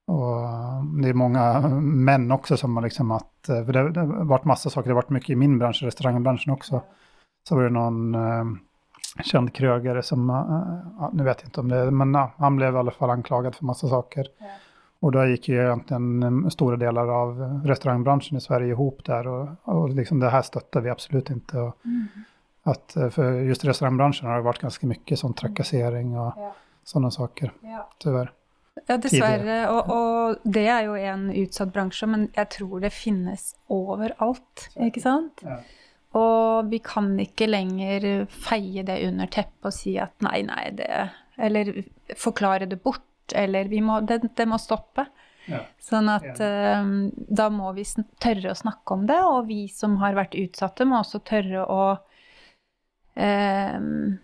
[0.08, 4.26] och det är många män också som har liksom att, eh, för det, det har
[4.26, 6.82] varit massa saker, det har varit mycket i min bransch, restaurangbranschen också,
[7.50, 8.46] så var det någon eh,
[9.24, 12.78] känd krögare som, uh, nu vet jag inte om det, men uh, han blev i
[12.78, 14.26] alla fall anklagad för massa saker.
[14.38, 14.46] Ja.
[15.02, 19.90] Och da gick ju egentligen stora delar av restaurangbranschen i Sverige ihop där och, och
[19.90, 21.58] liksom det här stöttar vi absolut inte.
[21.58, 22.08] Och mm.
[22.64, 26.56] att, eh, för just restaurangbranschen har det varit ganska mycket sån trakassering och ja.
[26.84, 27.90] sådana saker, ja.
[27.98, 28.32] tyvärr.
[28.88, 29.58] Ja, dessverre.
[29.70, 35.04] Og, og, det er jo en utsatt bransje, men jeg tror det finnes overalt, ikke
[35.04, 35.44] sant?
[35.44, 35.60] Ja.
[36.18, 40.90] Og vi kan ikke lenger feie det under teppet og si at nei, nei, det
[41.42, 41.70] Eller
[42.20, 42.82] forklare det
[43.32, 45.06] bort eller må, det, det, må stoppe.
[45.48, 45.66] Ja.
[45.80, 47.84] Sånn at um, da må vi
[48.20, 51.98] tørre å snakke om det, og vi som har vært utsatte, må også tørre å
[53.16, 54.18] um,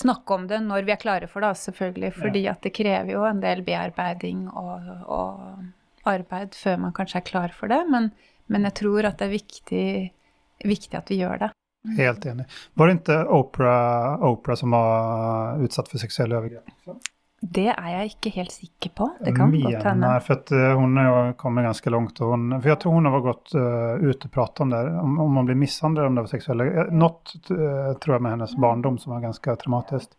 [0.00, 2.14] snakke om det når vi er klare for det, selvfølgelig.
[2.16, 7.28] Fordi at det krever jo en del bearbeiding og, og arbeid før man kanskje er
[7.28, 7.84] klar for det.
[7.90, 8.10] Men,
[8.48, 9.86] men jeg tror at det er viktig,
[10.64, 11.52] viktig at vi gjør det.
[11.98, 12.46] Helt enig.
[12.80, 16.72] Var det ikke Oprah, Oprah som var utsatt for seksuelle overgrep?
[17.44, 19.06] Det er jeg ikke helt sikker på.
[19.20, 20.10] Det kan Mien godt hende.
[20.24, 22.20] For at uh, hun er jo kommet ganske langt.
[22.24, 25.18] Og hun, for jeg tror hun har gått uh, ute og pratet om det, om,
[25.26, 28.96] om hun blir mishandlet, om det var seksuelle Noe uh, tror jeg med hennes barndom
[29.02, 30.14] som var ganske traumatisk.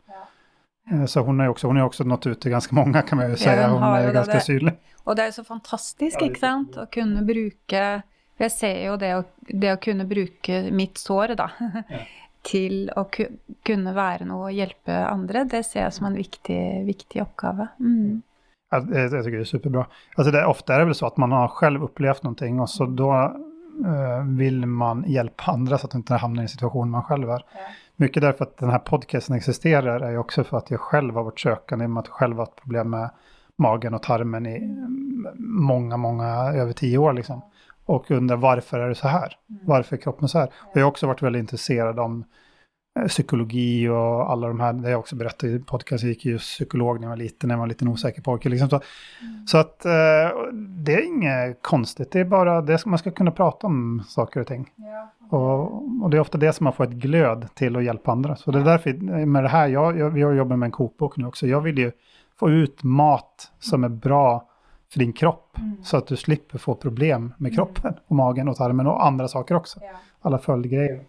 [1.10, 3.32] Så hun er jo også, hun er også nådd ut til ganske mange, kan man
[3.32, 3.50] jo si.
[3.50, 4.76] Ja, hun er ganske synlig.
[5.06, 7.82] Og det er jo så fantastisk, ikke sant, å kunne bruke
[8.36, 11.50] Jeg ser jo det å, det å kunne bruke mitt sår, da.
[12.46, 17.24] til å kunne være noe og hjelpe andre, det ser jeg som en viktig, viktig
[17.24, 17.68] oppgave.
[17.82, 18.22] Mm.
[18.74, 19.86] Jeg, jeg, jeg tycker det er superbra.
[20.16, 22.88] Alltså det, ofte er det vel så at man har selv opplevd noe, og så
[22.92, 27.36] da uh, vil man hjelpe andre så at man ikke havner i situasjonen man selv
[27.38, 27.46] er.
[27.56, 27.72] Ja.
[28.04, 31.46] Mye derfor at denne podcasten eksisterer, er jo også for at jeg selv har vært
[31.46, 33.28] søkende, i og med at jeg selv har hatt problem med
[33.64, 34.56] magen og tarmen i
[35.40, 37.14] mange, mange over ti år.
[37.22, 37.40] liksom
[37.86, 39.38] och undrar varför är det så här?
[39.50, 39.62] Mm.
[39.66, 40.48] Varför är kroppen så här?
[40.48, 42.26] Och jag har också varit väldigt intresserad om
[43.00, 46.26] eh, psykologi och alla de här, det har jag också berättat i podcasten, jag gick
[46.26, 48.50] ju psykolog när jag var liten, när jag var en liten osäker pojke.
[48.50, 48.82] Liksom så.
[49.22, 49.48] Mm.
[49.48, 49.92] så att eh,
[50.54, 54.48] det är inget konstigt, det är bara det man ska kunna prata om saker och
[54.48, 54.70] ting.
[54.76, 55.12] Ja.
[55.38, 58.36] Och, och, det är ofta det som man får ett glöd till att hjälpa andra.
[58.36, 58.94] Så det är därför
[59.26, 61.92] med det här, jag, jag, jag jobbar med en kokbok nu också, jag vill ju
[62.40, 64.50] få ut mat som är bra
[64.92, 65.58] för din kropp.
[65.84, 69.56] Så att du slipper få problem med kroppen och magen och tarmen och andra saker
[69.56, 69.80] också.
[70.22, 71.06] Alla följdgrejer.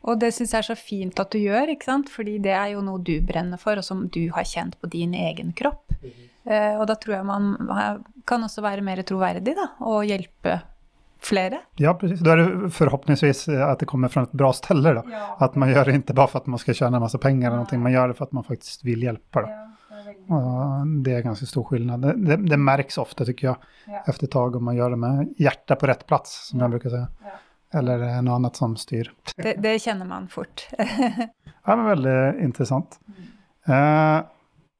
[0.00, 2.10] Og det syns jeg er så fint at du gjør, ikke sant?
[2.12, 5.12] fordi det er jo noe du brenner for, og som du har kjent på din
[5.14, 5.92] egen kropp.
[6.44, 7.50] Eh, og da tror jeg man
[8.26, 10.60] kan også være mer troverdig, da, og hjelpe
[11.20, 11.60] flere.
[11.76, 12.20] Ja, precis.
[12.20, 15.04] Då är det förhoppningsvis at att det kommer från ett bra ställe då.
[15.38, 17.56] Att man gör det inte bara för att man ska tjäna en massa pengar eller
[17.56, 19.40] någonting, man gör det för att man faktiskt vill hjälpa.
[19.40, 19.69] Då.
[20.30, 22.02] Och det är ganska stor skillnad.
[22.02, 23.56] Det, det, det märks ofta tycker jag
[24.06, 26.90] efter ett tag om man gör det med hjärta på rätt plats, som jag brukar
[26.90, 27.08] säga.
[27.72, 29.12] Eller noe något annat som styr.
[29.36, 30.68] Det, det kjenner man fort.
[31.64, 33.00] Ja, men väldigt intressant.
[33.66, 34.20] Eh,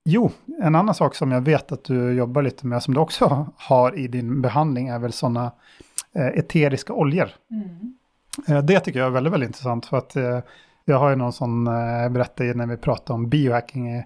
[0.04, 0.30] jo,
[0.62, 3.98] en annan sak som jag vet att du jobbar lite med, som du också har
[3.98, 5.52] i din behandling, är väl sådana
[6.12, 7.28] eh, eteriska oljor.
[8.48, 10.38] Eh, det tycker jag är väldigt, väldigt intressant, för att eh,
[10.84, 14.04] jag har ju någon sån, eh, jag berättade när vi pratade om biohacking i, eh,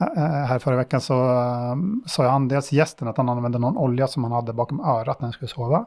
[0.00, 1.76] här förra veckan, så eh,
[2.06, 5.26] sa han dels gästen att han använde någon olja som han hade bakom örat när
[5.26, 5.86] han skulle sova.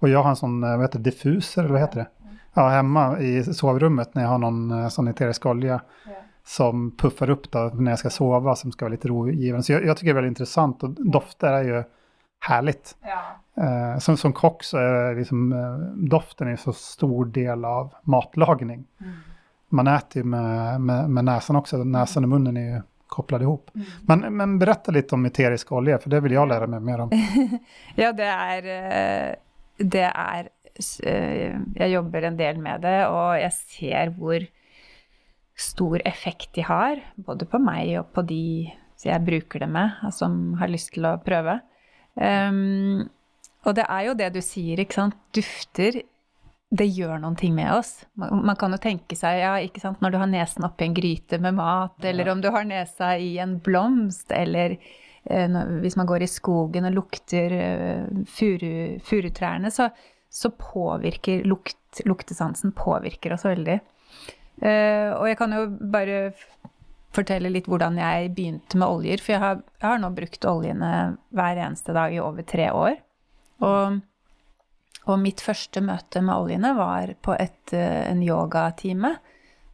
[0.00, 2.08] Och jag har en sån, eh, vad heter det, diffuser, eller vad heter det?
[2.54, 5.80] Ja, hemma i sovrummet när jag har någon eh, sån eterisk olja
[6.44, 9.62] som puffar upp då när jag ska sova som ska vara lite rogivande.
[9.62, 11.84] Så jag, jag tycker det är väldigt intressant och dofter är ju
[12.40, 12.96] härligt.
[13.56, 18.84] Eh, som, som kock så är liksom, eh, doften en så stor del av matlagning.
[19.68, 23.70] Man äter ju med, med, med näsan också, näsan och munnen är ju kopplade ihop.
[24.08, 27.10] Men, men berätta lite om eterisk olja, för det vill jag lära mig mer om.
[27.96, 29.34] Ja, det er eh,
[29.76, 30.48] Det er
[31.02, 34.46] eh, Jeg jobber en del med det, og jeg ser hvor
[35.58, 37.00] stor effekt de har.
[37.16, 38.44] Både på meg og på de
[39.00, 41.56] jeg bruker det med, som har lyst til å prøve.
[42.20, 43.08] Um,
[43.64, 45.16] og det er jo det du sier, ikke sant.
[45.36, 46.02] Dufter
[46.70, 48.04] det gjør noen ting med oss.
[48.20, 50.94] Man, man kan jo tenke seg, ja, ikke sant, når du har nesen oppi en
[50.94, 55.98] gryte med mat, eller om du har nesa i en blomst, eller eh, når, hvis
[55.98, 59.88] man går i skogen og lukter eh, furu, furutrærne, så,
[60.30, 63.80] så påvirker lukt, luktesansen påvirker oss veldig.
[64.62, 66.20] Eh, og jeg kan jo bare
[67.10, 70.92] fortelle litt hvordan jeg begynte med oljer, for jeg har, jeg har nå brukt oljene
[71.34, 73.00] hver eneste dag i over tre år.
[73.66, 73.98] Og
[75.08, 79.14] og mitt første møte med oljene var på et, eh, en yogatime,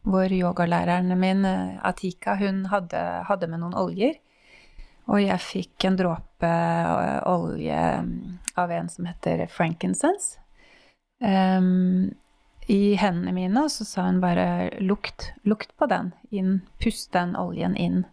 [0.07, 4.15] hvor yogalæreren min, eh, Atika, hun hadde, hadde med noen oljer.
[5.07, 10.39] Og jeg fikk en dråpe eh, olje mm, av en som heter frankincense.
[11.21, 12.13] um,
[12.67, 16.11] I hendene mine, og så sa hun bare 'lukt, lukt på den'.
[16.31, 18.05] Inn, pust den oljen inn.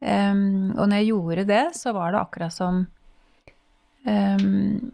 [0.00, 2.86] Um, og når jeg gjorde det, så var det akkurat som
[4.06, 4.92] em,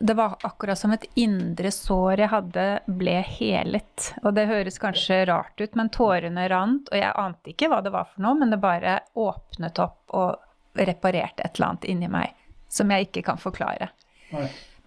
[0.00, 4.10] det var akkurat som et indre sår jeg hadde, ble helet.
[4.22, 7.92] Og det høres kanskje rart ut, men tårene rant, og jeg ante ikke hva det
[7.94, 12.36] var for noe, men det bare åpnet opp og reparerte et eller annet inni meg
[12.70, 13.90] som jeg ikke kan forklare.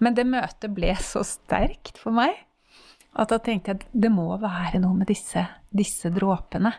[0.02, 2.38] Men det møtet ble så sterkt for meg
[3.20, 6.72] at da tenkte jeg at det må være noe med disse, disse dråpene.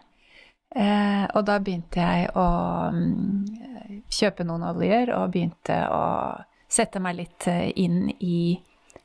[0.73, 2.47] Eh, og da begynte jeg å
[2.95, 6.07] mm, kjøpe noen oljer og begynte å
[6.73, 8.57] sette meg litt eh, inn i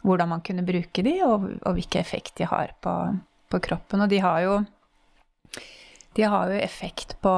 [0.05, 2.93] hvordan man kunne bruke de, og, og hvilken effekt de har på,
[3.51, 4.03] på kroppen.
[4.05, 4.57] Og de har jo,
[6.15, 7.33] de har jo effekt på,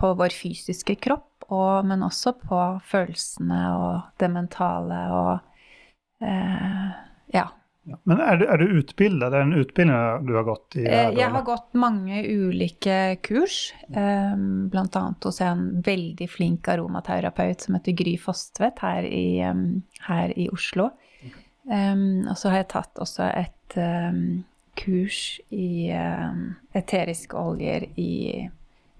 [0.00, 5.30] på vår fysiske kropp, og, men også på følelsene og det mentale og
[6.24, 6.90] eh,
[7.36, 7.46] ja.
[8.04, 9.32] Men er du, er du utbildad?
[9.32, 10.84] Det det en utbildning du har gått i?
[10.86, 14.34] Eh, Jeg har gått mange ulike kurs, eh,
[14.72, 19.54] blant annet hos en veldig flink aromaterapeut som heter Gry Fostvedt her i, eh,
[20.08, 20.90] her i Oslo.
[21.70, 21.96] Eh,
[22.28, 24.12] Og så har jeg tatt også et eh,
[24.78, 26.32] kurs i eh,
[26.74, 28.48] eteriske oljer i,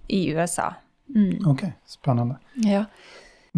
[0.08, 0.72] i USA.
[1.14, 1.46] Mm.
[1.48, 2.36] Ok, spennende.
[2.64, 2.84] Ja.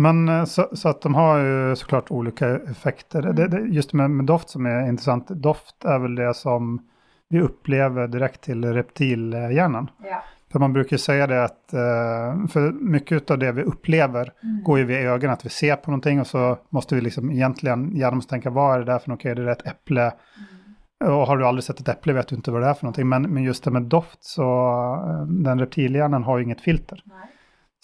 [0.00, 3.22] Men eh, så, så att de har ju såklart olika effekter.
[3.22, 6.82] Det, det, just med, med doft som är intressant, doft är väl det som
[7.28, 9.90] vi upplever direkt till reptilhjärnan.
[10.02, 10.22] Ja.
[10.52, 14.32] För man brukar säga det att, eh, för mycket av det vi upplever
[14.64, 17.96] går ju via ögonen, att vi ser på någonting och så måste vi liksom egentligen,
[17.96, 20.12] hjärnan måste tänka vad är det där för något, är det är ett äpple.
[21.04, 23.08] Och har du aldrig sett ett äpple vet du inte vad det är för någonting.
[23.08, 24.42] Men, men just det med doft så,
[25.08, 27.02] eh, den reptilhjärnan har ju inget filter.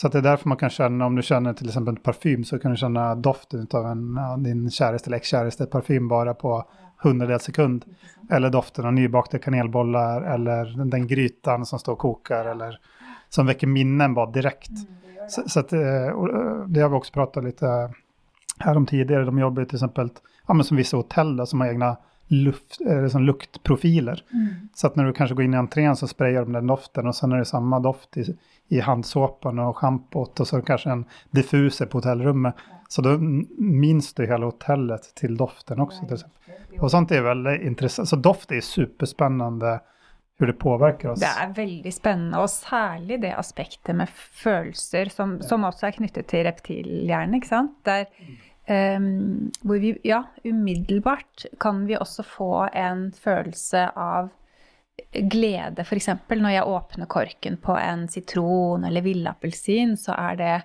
[0.01, 2.45] Så att det är därför man kan känna, om du känner till exempel en parfym
[2.45, 6.65] så kan du känna doften av en, din käraste eller ex-käraste parfym bara på
[7.03, 7.85] hundradels sekund.
[8.31, 12.81] Eller doften av nybakta kanelbollar eller den, grytan som står och kokar eller
[13.29, 14.71] som väcker minnen bara direkt.
[15.29, 16.13] Så, så att, eh, eh,
[16.67, 17.91] det har vi också pratat lite
[18.59, 19.25] här om tidigare.
[19.25, 20.11] De jobbar till exempel,
[20.47, 21.97] ja men som vissa hotell då, som har egna
[22.29, 24.13] luft, liksom luktprofiler.
[24.13, 24.23] luktprofiler.
[24.75, 27.15] Så att när du kanske går in i entrén så sprayar de den doften och
[27.15, 28.37] sen är det samma doft i,
[28.69, 32.55] i handsåpan och schampot och så kanske en diffuser på hotellrummet.
[32.89, 36.05] Så då n- minns du hela hotellet till doften också.
[36.05, 36.79] Till exempel.
[36.81, 38.09] Och sånt är väldigt intressant.
[38.09, 39.81] Så doft är superspännande
[40.39, 41.21] hur det påverkar oss.
[41.21, 44.09] Det er veldig spennende, og særlig det aspektet med
[44.43, 47.73] følelser, som, som også er knyttet til reptilhjernen, ikke sant?
[47.89, 48.05] Der,
[48.67, 54.33] ehm, hvor vi, ja, umiddelbart kan vi også få en følelse av
[55.13, 56.09] glede, f.eks.
[56.31, 60.57] når jeg åpner korken på en sitron eller villappelsin, så er det,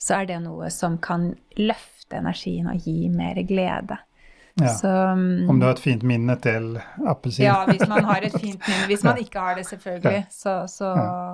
[0.00, 3.98] så er det noe som kan løfte energien og gi mer glede.
[4.60, 4.72] Ja.
[4.74, 4.90] Så,
[5.48, 6.74] Om du har et fint minne til
[7.06, 7.44] appelsin.
[7.46, 8.86] ja, hvis man har et fint minne.
[8.90, 10.90] Hvis man ikke har det, selvfølgelig, så, så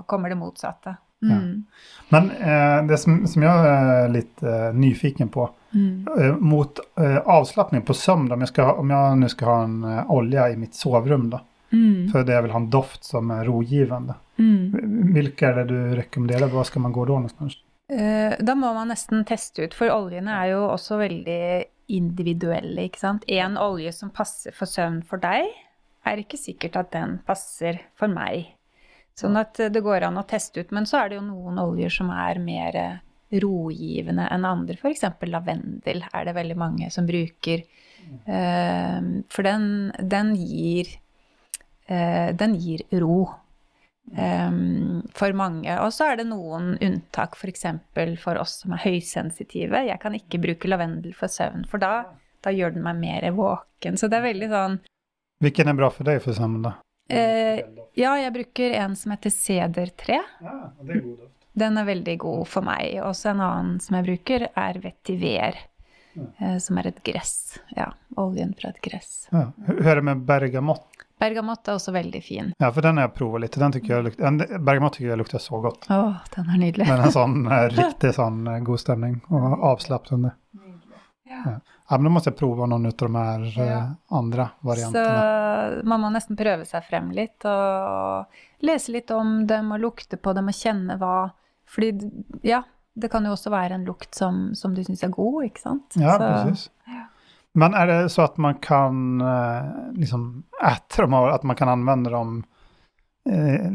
[0.07, 0.97] kommer det motsatte.
[1.33, 1.65] Mm.
[2.09, 6.07] Men eh, det som, som jag är lite eh, nyfiken på, Mm.
[6.21, 9.85] eh, mot eh, avslappning på sömn, om jag, ska, om jag nu ska ha en
[9.85, 11.41] eh, olja i mitt sovrum då,
[11.73, 12.09] Mm.
[12.13, 14.15] för det jag vill ha en doft som är rogivande.
[14.39, 14.73] Mm.
[15.15, 16.47] Vilka är det du rekommenderer?
[16.47, 17.53] Var ska man gå då någonstans?
[17.93, 22.99] Eh, Da må man nesten teste ut, for oljene er jo også veldig individuelle, ikke
[22.99, 23.25] sant.
[23.29, 25.47] En olje som passer for søvn for deg,
[26.07, 28.53] er ikke sikkert at den passer for meg.
[29.21, 30.75] Sånn at eh, det går an å teste ut.
[30.77, 33.01] Men så er det jo noen oljer som er mer eh,
[33.43, 34.77] rogivende enn andre.
[34.79, 35.07] F.eks.
[35.27, 37.65] lavendel er det veldig mange som bruker.
[38.07, 39.01] Eh,
[39.33, 40.93] For den, den gir
[41.89, 43.25] eh, Den gir ro.
[44.15, 45.73] Ehm, for mange.
[45.83, 47.67] Og så er det noen unntak, f.eks.
[47.97, 49.83] For, for oss som er høysensitive.
[49.89, 52.05] Jeg kan ikke bruke lavendel for søvn, for da,
[52.47, 53.99] da gjør den meg mer våken.
[53.99, 54.79] Så det er veldig sånn
[55.45, 56.71] Hvilken er bra for deg, for eksempel, då?
[57.09, 57.63] Eh,
[57.97, 60.21] Ja, jeg bruker en som heter sedertre.
[60.43, 61.33] Ja, det er god doft.
[61.57, 62.99] Den er veldig god for meg.
[63.01, 65.57] Også en annen som jeg bruker, er vetiver.
[66.17, 67.59] Eh, som er et gress.
[67.77, 67.91] Ja,
[68.21, 69.29] oljen fra et gress.
[69.33, 69.47] Ja.
[69.57, 70.85] Det med bergamott?
[71.21, 72.51] Bergamott er også veldig fin.
[72.61, 73.57] Ja, for den har jeg prova litt.
[73.57, 75.89] Den tycker jag luktar, bergamott tycker jeg lukter så godt.
[75.89, 76.01] Å,
[76.35, 76.89] den er nydelig.
[76.91, 80.35] Men en sånn eh, riktig sånn eh, god stemning og avslappende.
[81.27, 81.41] Ja.
[81.47, 81.55] Ja,
[81.91, 83.95] men då måste jag prova någon av de här eh, Ja.
[84.09, 85.81] andre variantene.
[85.83, 88.27] Så man må nesten prøve seg frem litt og
[88.67, 91.31] lese litt om dem og lukte på dem og kjenne hva
[91.67, 91.93] Fordi
[92.47, 92.63] ja,
[92.95, 95.97] det kan jo også være en lukt som, som du syns er god, ikke sant?
[95.99, 96.69] Ja, precis.
[97.57, 102.11] Men er det så at man kan eh, liksom äta dem at man kan anvende
[102.11, 102.45] dem
[103.29, 103.67] eh,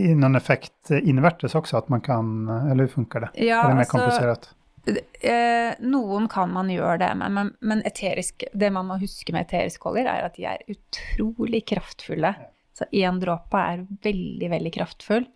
[0.00, 3.30] i noen effekt innvertes også, at man kan, eh, eller hur funkar det?
[3.46, 4.50] Ja, er det mer altså, komplicerat?
[4.86, 9.48] Eh, noen kan man gjøre det med, men, men eterisk, det man må huske med
[9.48, 12.32] eteriske oljer, er at de er utrolig kraftfulle.
[12.76, 15.26] Så én dråpe er veldig, veldig kraftfull.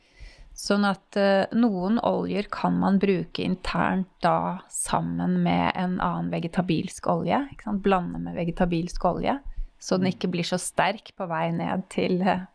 [0.55, 7.09] Sånn at eh, noen oljer kan man bruke internt da sammen med en annen vegetabilsk
[7.11, 7.41] olje.
[7.83, 9.41] Blande med vegetabilsk olje,
[9.83, 12.47] så den ikke blir så sterk på vei ned til eh,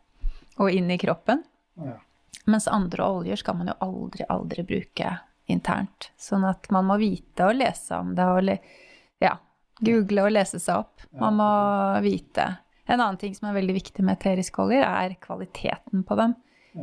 [0.60, 1.44] og inn i kroppen.
[1.80, 1.98] Ja.
[2.50, 5.12] Mens andre oljer skal man jo aldri, aldri bruke
[5.52, 6.10] internt.
[6.20, 8.50] Sånn at man må vite og lese om det og
[9.20, 9.34] ja,
[9.80, 11.06] google og lese seg opp.
[11.20, 11.50] Man må
[12.04, 12.46] vite.
[12.90, 16.34] En annen ting som er veldig viktig med eteriske oljer, er kvaliteten på dem.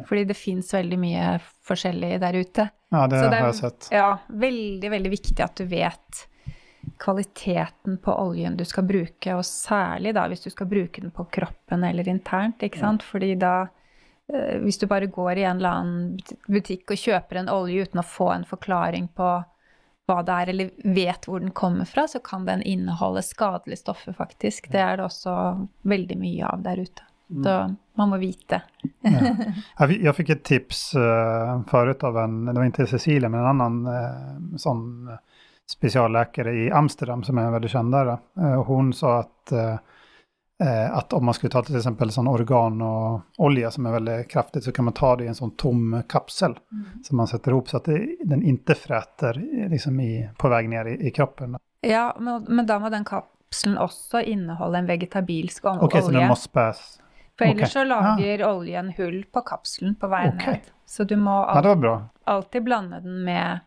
[0.07, 1.27] Fordi det fins veldig mye
[1.67, 2.65] forskjellig der ute.
[2.91, 3.87] Ja, det, det er- har jeg sett.
[3.91, 6.25] Ja, veldig, veldig viktig at du vet
[6.97, 11.25] kvaliteten på oljen du skal bruke, og særlig da hvis du skal bruke den på
[11.31, 13.03] kroppen eller internt, ikke sant?
[13.03, 13.67] Fordi da
[14.63, 18.07] hvis du bare går i en eller annen butikk og kjøper en olje uten å
[18.07, 19.29] få en forklaring på
[20.07, 24.15] hva det er, eller vet hvor den kommer fra, så kan den inneholde skadelige stoffer,
[24.15, 24.69] faktisk.
[24.71, 25.33] Det er det også
[25.87, 27.07] veldig mye av der ute.
[27.27, 27.55] Så
[27.99, 28.61] man må vite.
[29.03, 29.33] ja.
[29.91, 33.81] Jeg fikk et tips uh, forut av en, det var ikke Cecilie, men en annen
[33.91, 34.85] uh, sånn
[35.67, 38.13] spesiallege i Amsterdam som er veldig kjent der.
[38.39, 39.95] Uh, hun sa at eh, eh,
[40.91, 44.63] att om man skulle ta till exempel sån organ och olja som är väldigt kraftigt
[44.63, 46.59] så kan man ta det i en sån tom kapsel
[47.03, 50.69] som man sätter ihop så att det, den inte fräter eh, liksom i, på väg
[50.69, 51.57] ner i, i kroppen.
[51.81, 55.81] Ja, men, men da må den kapselen også inneholde en vegetabilsk olje.
[55.81, 57.01] Okej, så den måste späs.
[57.37, 57.71] For ellers ok.
[57.71, 60.57] så lager oljen hull på kapselen på vei okay.
[60.57, 60.71] ned.
[60.85, 62.09] Så du må Ja, al det var bra.
[62.23, 63.59] alltid blande den med,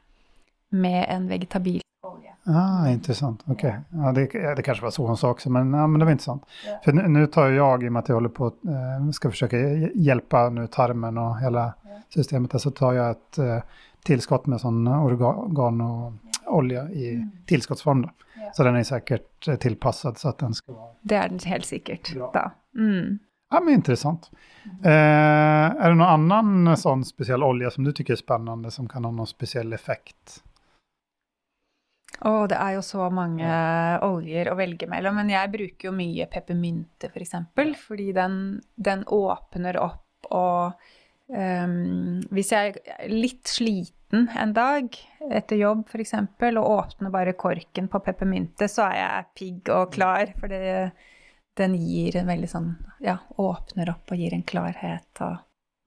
[0.68, 2.30] med en vegetabilsk olje.
[2.58, 3.42] Ah, intressant.
[3.46, 3.78] Okej.
[3.90, 6.12] Ja, det, ja, det kanske var så hon sa också, men, ja, men det var
[6.12, 6.42] intressant.
[6.84, 9.56] För nu, nu tar jag, i och med att jag håller på eh, ska försöka
[9.56, 11.74] hj- hjälpa nu tarmen och hela
[12.08, 13.58] systemet, där, så tar jag ett eh,
[14.04, 16.12] tillskott med sån organ och
[16.46, 18.02] olja i tillskottsform.
[18.02, 18.10] Då.
[18.52, 19.60] Så den är säkert tilpasset.
[19.60, 20.90] tillpassad så att den ska vara...
[21.02, 22.30] Det er den helt sikkert Bra.
[22.34, 22.50] da.
[22.80, 23.18] Mm.
[23.50, 24.30] Ja, men intressant.
[24.84, 24.90] Eh,
[25.82, 29.12] är det någon annan sån speciell olja som du tycker är spännande som kan ha
[29.12, 30.42] någon speciell effekt?
[32.20, 33.50] Å, det er jo så mange
[34.04, 35.16] oljer å velge mellom.
[35.20, 37.14] Men jeg bruker jo mye peppermynte, f.eks.
[37.14, 38.34] For eksempel, fordi den,
[38.76, 40.76] den åpner opp og
[41.32, 44.92] um, Hvis jeg er litt sliten en dag
[45.30, 46.12] etter jobb f.eks.
[46.50, 50.34] og åpner bare korken på peppermynte, så er jeg pigg og klar.
[50.36, 50.90] For det,
[51.56, 52.72] den gir en veldig sånn
[53.04, 55.38] Ja, åpner opp og gir en klarhet og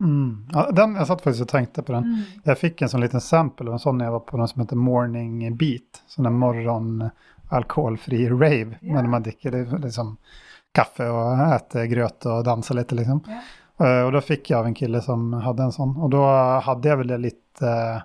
[0.03, 0.47] Mm.
[0.53, 2.07] Ja, den, jeg satt faktisk og tenkte på den.
[2.13, 2.23] mm.
[2.49, 4.79] Jeg fikk en sånn liten sample av en sånn jeg var på noe som heter
[4.79, 6.01] Morning Beat.
[6.11, 8.79] Sånn en morgenalkoholfri rave.
[8.81, 8.95] Yeah.
[8.97, 10.17] Men man drikker liksom
[10.73, 13.21] kaffe og spiser grøt og danser litt, liksom.
[13.29, 13.51] Yeah.
[13.81, 15.95] Uh, og da fikk jeg av en kille som hadde en sånn.
[15.97, 16.25] Og da
[16.65, 18.03] hadde jeg vel det litt uh,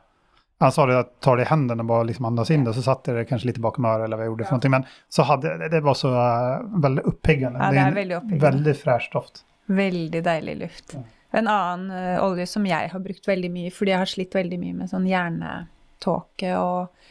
[0.59, 2.83] Han sa det at ta det i hendene og bare liksom andas inn det, så
[2.83, 4.49] satte jeg det kanskje litt bakom øret, eller hva jeg gjorde.
[4.49, 4.57] Ja.
[4.57, 4.73] noe.
[4.75, 7.61] Men så hadde det, var så uh, veldig oppiggende.
[7.63, 8.47] Ja, det en veldig oppiggende.
[8.49, 9.45] Veldig fresh doft.
[9.69, 10.97] Veldig deilig luft.
[10.97, 11.05] Ja.
[11.31, 14.59] En annen eh, olje som jeg har brukt veldig mye, fordi jeg har slitt veldig
[14.63, 17.09] mye med sånn hjernetåke og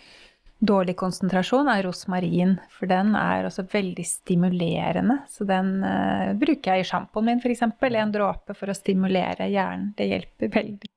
[0.58, 2.56] dårlig konsentrasjon, er rosmarin.
[2.74, 5.20] For den er også veldig stimulerende.
[5.30, 7.62] Så den uh, bruker jeg i sjampoen min, f.eks.
[7.62, 9.92] En dråpe for å stimulere hjernen.
[9.98, 10.90] Det hjelper veldig.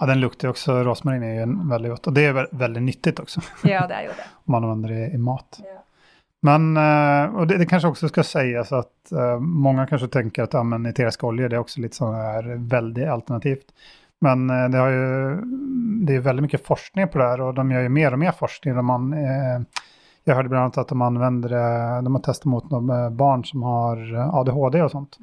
[0.00, 2.10] Ja, den lukter jo også Rosmarin er jo veldig godt.
[2.10, 3.46] Og det er jo veldig nyttig også.
[3.64, 4.26] Ja, det er jo det.
[4.44, 5.62] om man anvender det i mat.
[5.62, 5.80] Ja.
[6.46, 10.52] Men, eh, och det, det kanske också ska sägas att eh, många kanske tänker att
[10.52, 13.66] ja, men eteriska oljor det är också lite så här väldigt alternativt.
[14.18, 15.40] Men eh, det, har ju,
[16.06, 18.32] det är väldigt mycket forskning på det här och de gör ju mer och mer
[18.32, 18.84] forskning.
[18.84, 19.60] Man, eh,
[20.24, 21.48] jag hörde bland annat att de använder
[22.02, 25.18] de har testat mot några barn som har ADHD och sånt.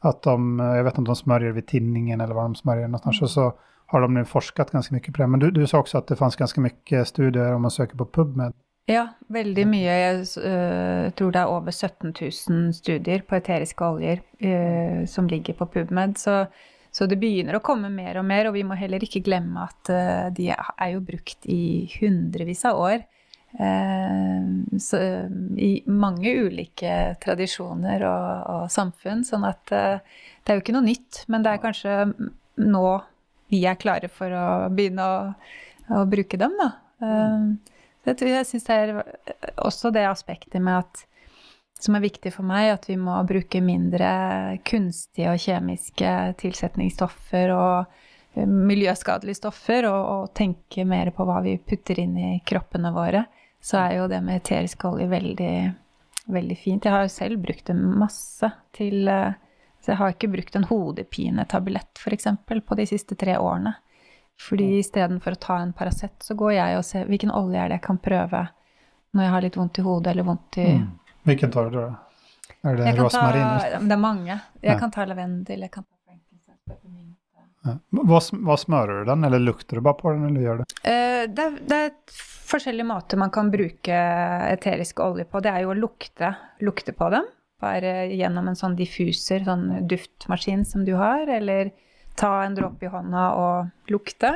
[0.00, 3.22] Att de, jag vet inte om de smörjer vid tinningen eller var de smörjer någonstans.
[3.22, 3.52] Och så
[3.86, 5.28] har de nu forskat ganska mycket på det.
[5.28, 8.04] Men du, du sa också att det fanns ganska mycket studier om man söker på
[8.04, 8.52] PubMed.
[8.88, 9.96] Ja, veldig mye.
[10.00, 15.58] Jeg uh, tror det er over 17 000 studier på eteriske oljer uh, som ligger
[15.58, 16.16] på PubMed.
[16.20, 16.38] Så,
[16.90, 19.92] så det begynner å komme mer og mer, og vi må heller ikke glemme at
[19.92, 23.06] uh, de er jo brukt i hundrevis av år.
[23.48, 24.98] Så,
[25.56, 26.90] I mange ulike
[27.22, 29.22] tradisjoner og, og samfunn.
[29.24, 31.94] Sånn at det er jo ikke noe nytt, men det er kanskje
[32.60, 32.90] nå
[33.48, 35.18] vi er klare for å begynne å,
[35.96, 36.68] å bruke dem, da.
[37.00, 37.46] Eh,
[38.16, 38.96] så jeg, syns det er
[39.60, 41.04] også det aspektet med at
[41.78, 44.10] som er viktig for meg, at vi må bruke mindre
[44.66, 47.98] kunstige og kjemiske tilsetningsstoffer og
[48.34, 53.24] eh, miljøskadelige stoffer, og, og tenke mer på hva vi putter inn i kroppene våre,
[53.62, 55.54] så er jo det med eterisk olje veldig,
[56.34, 56.86] veldig fint.
[56.86, 59.44] Jeg har jo selv brukt det masse til eh,
[59.78, 62.26] Så jeg har ikke brukt en hodepinetablett, f.eks.,
[62.66, 63.76] på de siste tre årene.
[64.38, 67.80] Fordi istedenfor å ta en Paracet, så går jeg og ser hvilken olje er det
[67.80, 68.44] jeg kan prøve
[69.14, 70.88] når jeg har litt vondt i hodet eller vondt i Mm.
[71.24, 71.88] Hvilken tar du da?
[72.64, 73.88] Er det rosmarin?
[73.88, 74.40] det er mange.
[74.62, 74.78] Jeg Ja.
[74.78, 75.88] kan ta lavendel, jeg kan ta.
[77.66, 77.74] Ja.
[77.90, 80.66] Hva, hva, smører du den eller lukter du bare på den eller gör det?
[80.86, 81.90] Uh, det, er- det er
[82.48, 83.98] forskjellige måter man kan bruke
[84.54, 85.42] eterisk olje på.
[85.44, 86.30] Det er jo å lukte,
[86.64, 87.26] lukte på dem.
[87.60, 91.72] Bare gjennom en sånn diffuser, sånn duftmaskin som du har, eller
[92.18, 94.34] ta en dråpe i hånda og lukte.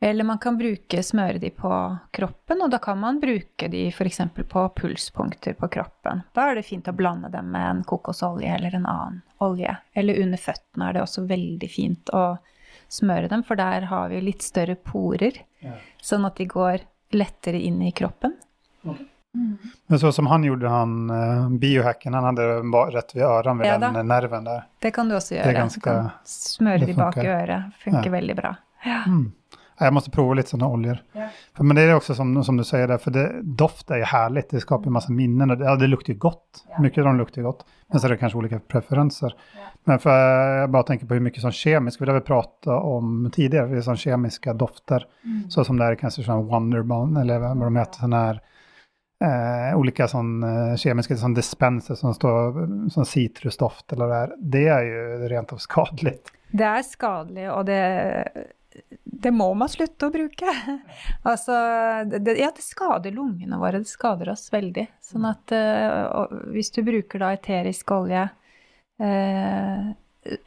[0.00, 1.70] Eller man kan bruke, smøre de på
[2.14, 4.20] kroppen, og da kan man bruke de f.eks.
[4.36, 6.22] på pulspunkter på kroppen.
[6.36, 9.74] Da er det fint å blande dem med en kokosolje eller en annen olje.
[9.98, 12.22] Eller under føttene er det også veldig fint å
[12.88, 15.42] smøre dem, for der har vi litt større porer,
[16.00, 16.86] sånn at de går
[17.18, 18.38] lettere inn i kroppen.
[19.86, 22.46] Men så som han gjorde, han uh, biohacken, han hadde
[22.92, 24.02] rett ved rätt ved Ja, den da.
[24.02, 24.62] nerven der.
[24.80, 25.54] Det kan du også gjøre.
[25.54, 27.72] ganske- du kan smøre de bak i øret.
[27.84, 28.10] Funker Ja.
[28.10, 28.56] veldig bra.
[28.84, 29.02] Ja.
[29.06, 29.32] Mm.
[29.80, 31.00] Jeg måtte prøve litt sånne oljer.
[31.14, 31.28] Ja.
[31.54, 34.04] For, men det er også som, som du sier, der, for det, doft er jo
[34.10, 34.48] herlig.
[34.50, 35.46] det skaper masse minner.
[35.46, 36.64] minnen och det, ja, det lukter ju gott.
[36.68, 36.80] Ja.
[36.82, 37.58] Mye av dem lukter godt.
[37.58, 37.66] gott.
[37.92, 39.32] Men så er det kanskje ulike preferenser.
[39.54, 39.68] Ja.
[39.86, 43.82] Men for, jeg bare tenker på hvor mye sånn kjemisk vi har pratet om tidligere,
[43.82, 45.04] sånn kjemiske dofter.
[45.24, 45.44] Mm.
[45.48, 48.40] Sånn som det er kanskje sånn Wonderbond eller hva de heter, sånn här
[49.24, 54.34] eh, olika sån, eh, kemiska sån dispenser som står sånn som citrusdoft eller det där.
[54.38, 56.32] Det är ju rent av skadligt.
[56.50, 57.82] Det er skadelig, og det,
[59.04, 60.54] det må man slutte å bruke.
[61.22, 61.54] altså,
[62.08, 64.86] det, ja, det skader lungene våre, det skader oss veldig.
[65.04, 68.28] Sånn at eh, og hvis du bruker da eterisk olje
[69.02, 69.88] eh,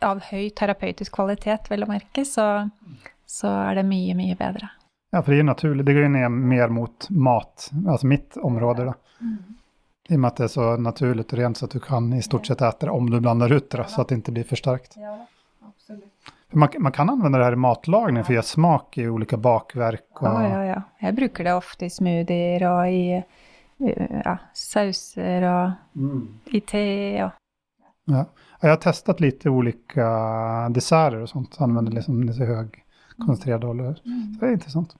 [0.06, 2.48] av høy terapeutisk kvalitet, vel å merke, så,
[3.30, 4.72] så er det mye, mye bedre.
[5.14, 5.86] Ja, for det är ju naturligt.
[5.86, 8.94] Det går ju ner mer mot mat, alltså mitt område då.
[10.10, 12.22] I och med att det är så naturligt och rent så att du kan i
[12.22, 14.44] stort sett äta det om du blandar ut det då, så att det inte blir
[14.44, 14.94] för starkt.
[14.98, 15.28] Ja,
[15.70, 16.12] absolut.
[16.54, 20.04] Man, man kan använda det här i matlagning för att ge smak i olika bakverk.
[20.22, 20.82] Och, Ja, ja, ja.
[21.00, 23.24] Jeg bruker det ofte i smoothier og i
[23.80, 26.28] eh, ja, sauser og Mm.
[26.46, 26.84] i te
[27.24, 27.32] og
[28.06, 28.16] Ja.
[28.16, 28.26] Ja,
[28.62, 30.06] Jag har testat lite olika
[30.70, 31.62] desserter och sånt.
[31.62, 32.81] Använder liksom så hög
[33.26, 33.96] koncentrerad olja.
[33.96, 34.02] Så
[34.40, 34.96] det är intressant.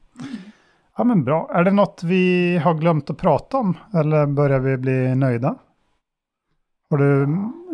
[0.98, 1.50] Ja, men bra.
[1.54, 5.56] Är det något vi har glömt att prata om eller börjar vi bli nöjda?
[6.90, 7.24] Har du,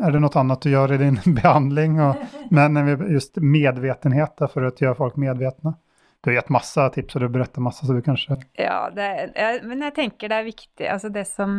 [0.03, 2.01] är det något annat du gör i din behandling?
[2.01, 2.15] Och,
[2.49, 5.73] men just medvetenhet för att göra folk medvetna?
[6.21, 8.35] Du har gett massa tips och du berättar massa, så du kanske...
[8.53, 9.31] Ja, det,
[9.63, 11.51] men jeg tenker det er viktig alltså det som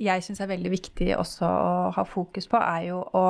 [0.00, 3.26] jeg syns er veldig viktig også å ha fokus på, er jo å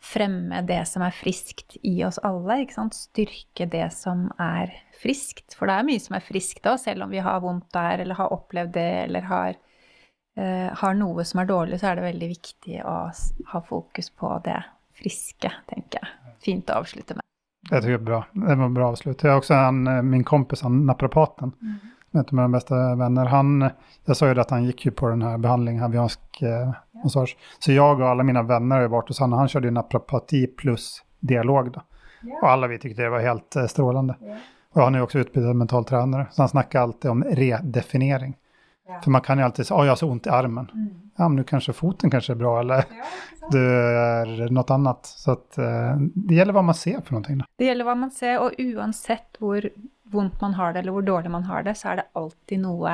[0.00, 2.62] fremme det som er friskt i oss alle.
[2.62, 2.96] ikke sant?
[2.96, 5.54] Styrke det som er friskt.
[5.56, 8.18] For det er mye som er friskt òg, selv om vi har vondt der, eller
[8.18, 9.58] har opplevd det, eller har,
[10.40, 12.96] uh, har noe som er dårlig, så er det veldig viktig å
[13.52, 14.58] ha fokus på det
[15.00, 16.34] friske, tenker jeg.
[16.40, 17.24] Fint å avslutte med.
[17.70, 18.20] Det tror det er bra.
[18.32, 19.22] Det var bra avslutt.
[19.22, 21.78] Jeg har også en, eh, min kompis, han, naprapaten, mm.
[22.18, 23.26] av mina bästa vänner.
[23.26, 23.70] Han,
[24.04, 26.72] jag sa jo at han gikk jo på denne behandlingen, haviansk eh.
[27.04, 27.36] Massage.
[27.58, 29.38] Så jag och alla mina vänner har ju varit hos honom.
[29.38, 31.82] Han körde ju naprapati plus dialog då.
[32.42, 34.16] Og Och alla vi tyckte det var helt eh, strålande.
[34.20, 34.38] han
[34.72, 36.26] Och han är också utbildad mental tränare.
[36.30, 38.36] Så han snackar alltid om redefiniering.
[39.04, 40.70] För man kan ju alltid säga, oh, jag har så ont i armen.
[40.74, 42.84] Mm ja, men nu kanske foten kanske är bra eller
[43.50, 45.06] du är något annat.
[45.06, 47.42] Så att, eh, det gäller vad man ser för någonting.
[47.56, 49.72] Det gäller vad man ser, och oavsett hur
[50.02, 52.90] vondt man har det eller hur dåligt man har det, så är det alltid något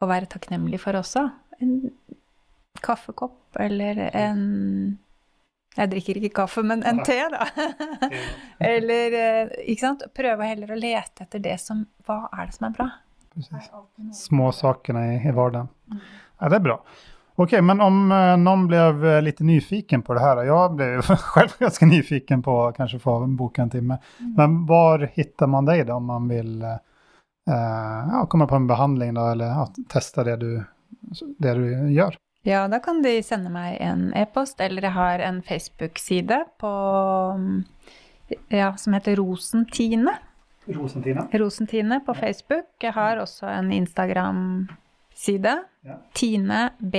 [0.00, 1.30] att vara tacknämlig för också.
[1.58, 1.90] En
[2.84, 4.98] kaffekopp eller en
[5.76, 7.46] jeg drikker ikke kaffe, men en te, da.
[8.72, 10.02] eller eh, ikke sant?
[10.16, 12.88] Prøve heller å lete etter det som Hva er det som er bra?
[14.16, 15.70] Små sakerna i, vardagen.
[15.92, 16.02] Mm.
[16.40, 16.76] Ja, det er bra.
[17.40, 21.88] Ok, men om noen ble litt eh, nyfiken på det her Jeg ble selv ganske
[21.88, 24.00] nyfiken på kanskje få boka en timme.
[24.18, 24.32] Mm.
[24.36, 26.80] Men hvor hittar man deg da, om man vil eh,
[27.46, 30.50] ja, komme på en behandling da, eller ja, testa det du,
[31.38, 31.64] det du
[31.94, 32.18] gör?
[32.42, 36.72] Ja, da kan de sende meg en e-post, eller jeg har en Facebook-side på,
[38.48, 40.16] ja, som heter Rosentine.
[40.70, 41.26] Rosentine.
[41.32, 42.66] Rosentine på Facebook.
[42.82, 45.58] Jeg har også en Instagram-side.
[45.84, 45.94] Ja.
[46.14, 46.94] Tine B.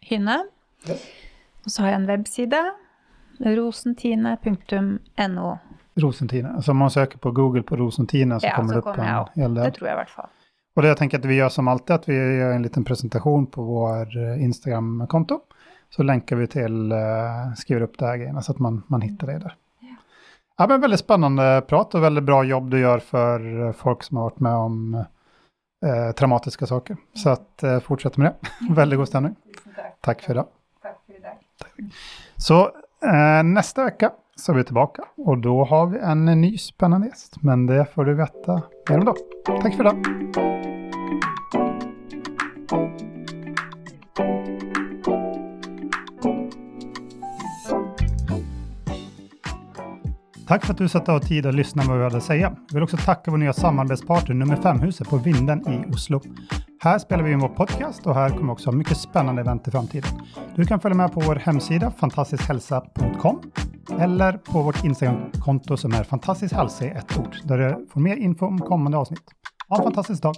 [0.00, 0.44] Hynne.
[0.88, 1.06] Yes.
[1.64, 2.64] Og så har jeg en webside.
[3.40, 5.56] Rosentine.no.
[6.02, 6.62] Rosentine.
[6.62, 9.54] Så man søker på Google på Rosentine så ja, kommer så det opp en hel
[9.54, 9.64] del.
[9.64, 10.28] Det tror jeg i hvert fall.
[10.76, 13.46] Och det jag tänker att vi gör som alltid, att vi gör en liten presentation
[13.46, 15.40] på vår eh, Instagram-konto.
[15.90, 19.26] Så länkar vi till, uh, skriver upp det här grejerna så att man, man hittar
[19.26, 19.56] det där.
[20.56, 24.24] Ja, men väldigt spännande prat och väldigt bra jobb du gör för folk som har
[24.24, 24.94] varit med om
[25.86, 26.96] eh, traumatiska saker.
[27.14, 28.48] Så att eh, fortsätt med det.
[28.74, 29.34] väldigt god stämning.
[30.00, 30.46] Tack för idag.
[30.82, 31.36] Tack för idag.
[32.36, 32.64] Så
[33.06, 35.02] eh, nästa vecka så er vi tilbake.
[35.18, 37.40] Og da har vi en ny spennende gjest.
[37.42, 38.60] Men det får du veta
[38.90, 39.14] mer om da.
[39.62, 39.94] Takk for det.
[50.46, 52.56] Tack för att du satte av tid att lyssna på vad vi hade att säga.
[52.68, 56.20] Jag vill också tacka vår nya samarbetspartner nummer 5-huset på Vinden i Oslo.
[56.80, 59.70] Här spelar vi in vår podcast och här kommer också ha mycket spännande event i
[59.70, 60.10] framtiden.
[60.54, 63.40] Du kan följa med på vår hemsida fantastiskhälsa.com
[63.90, 68.16] eller på vårt Instagram-konto som är fantastisk hälsa i ett ord där du får mer
[68.16, 69.30] info om kommande avsnitt.
[69.68, 70.34] Ha en fantastisk dag!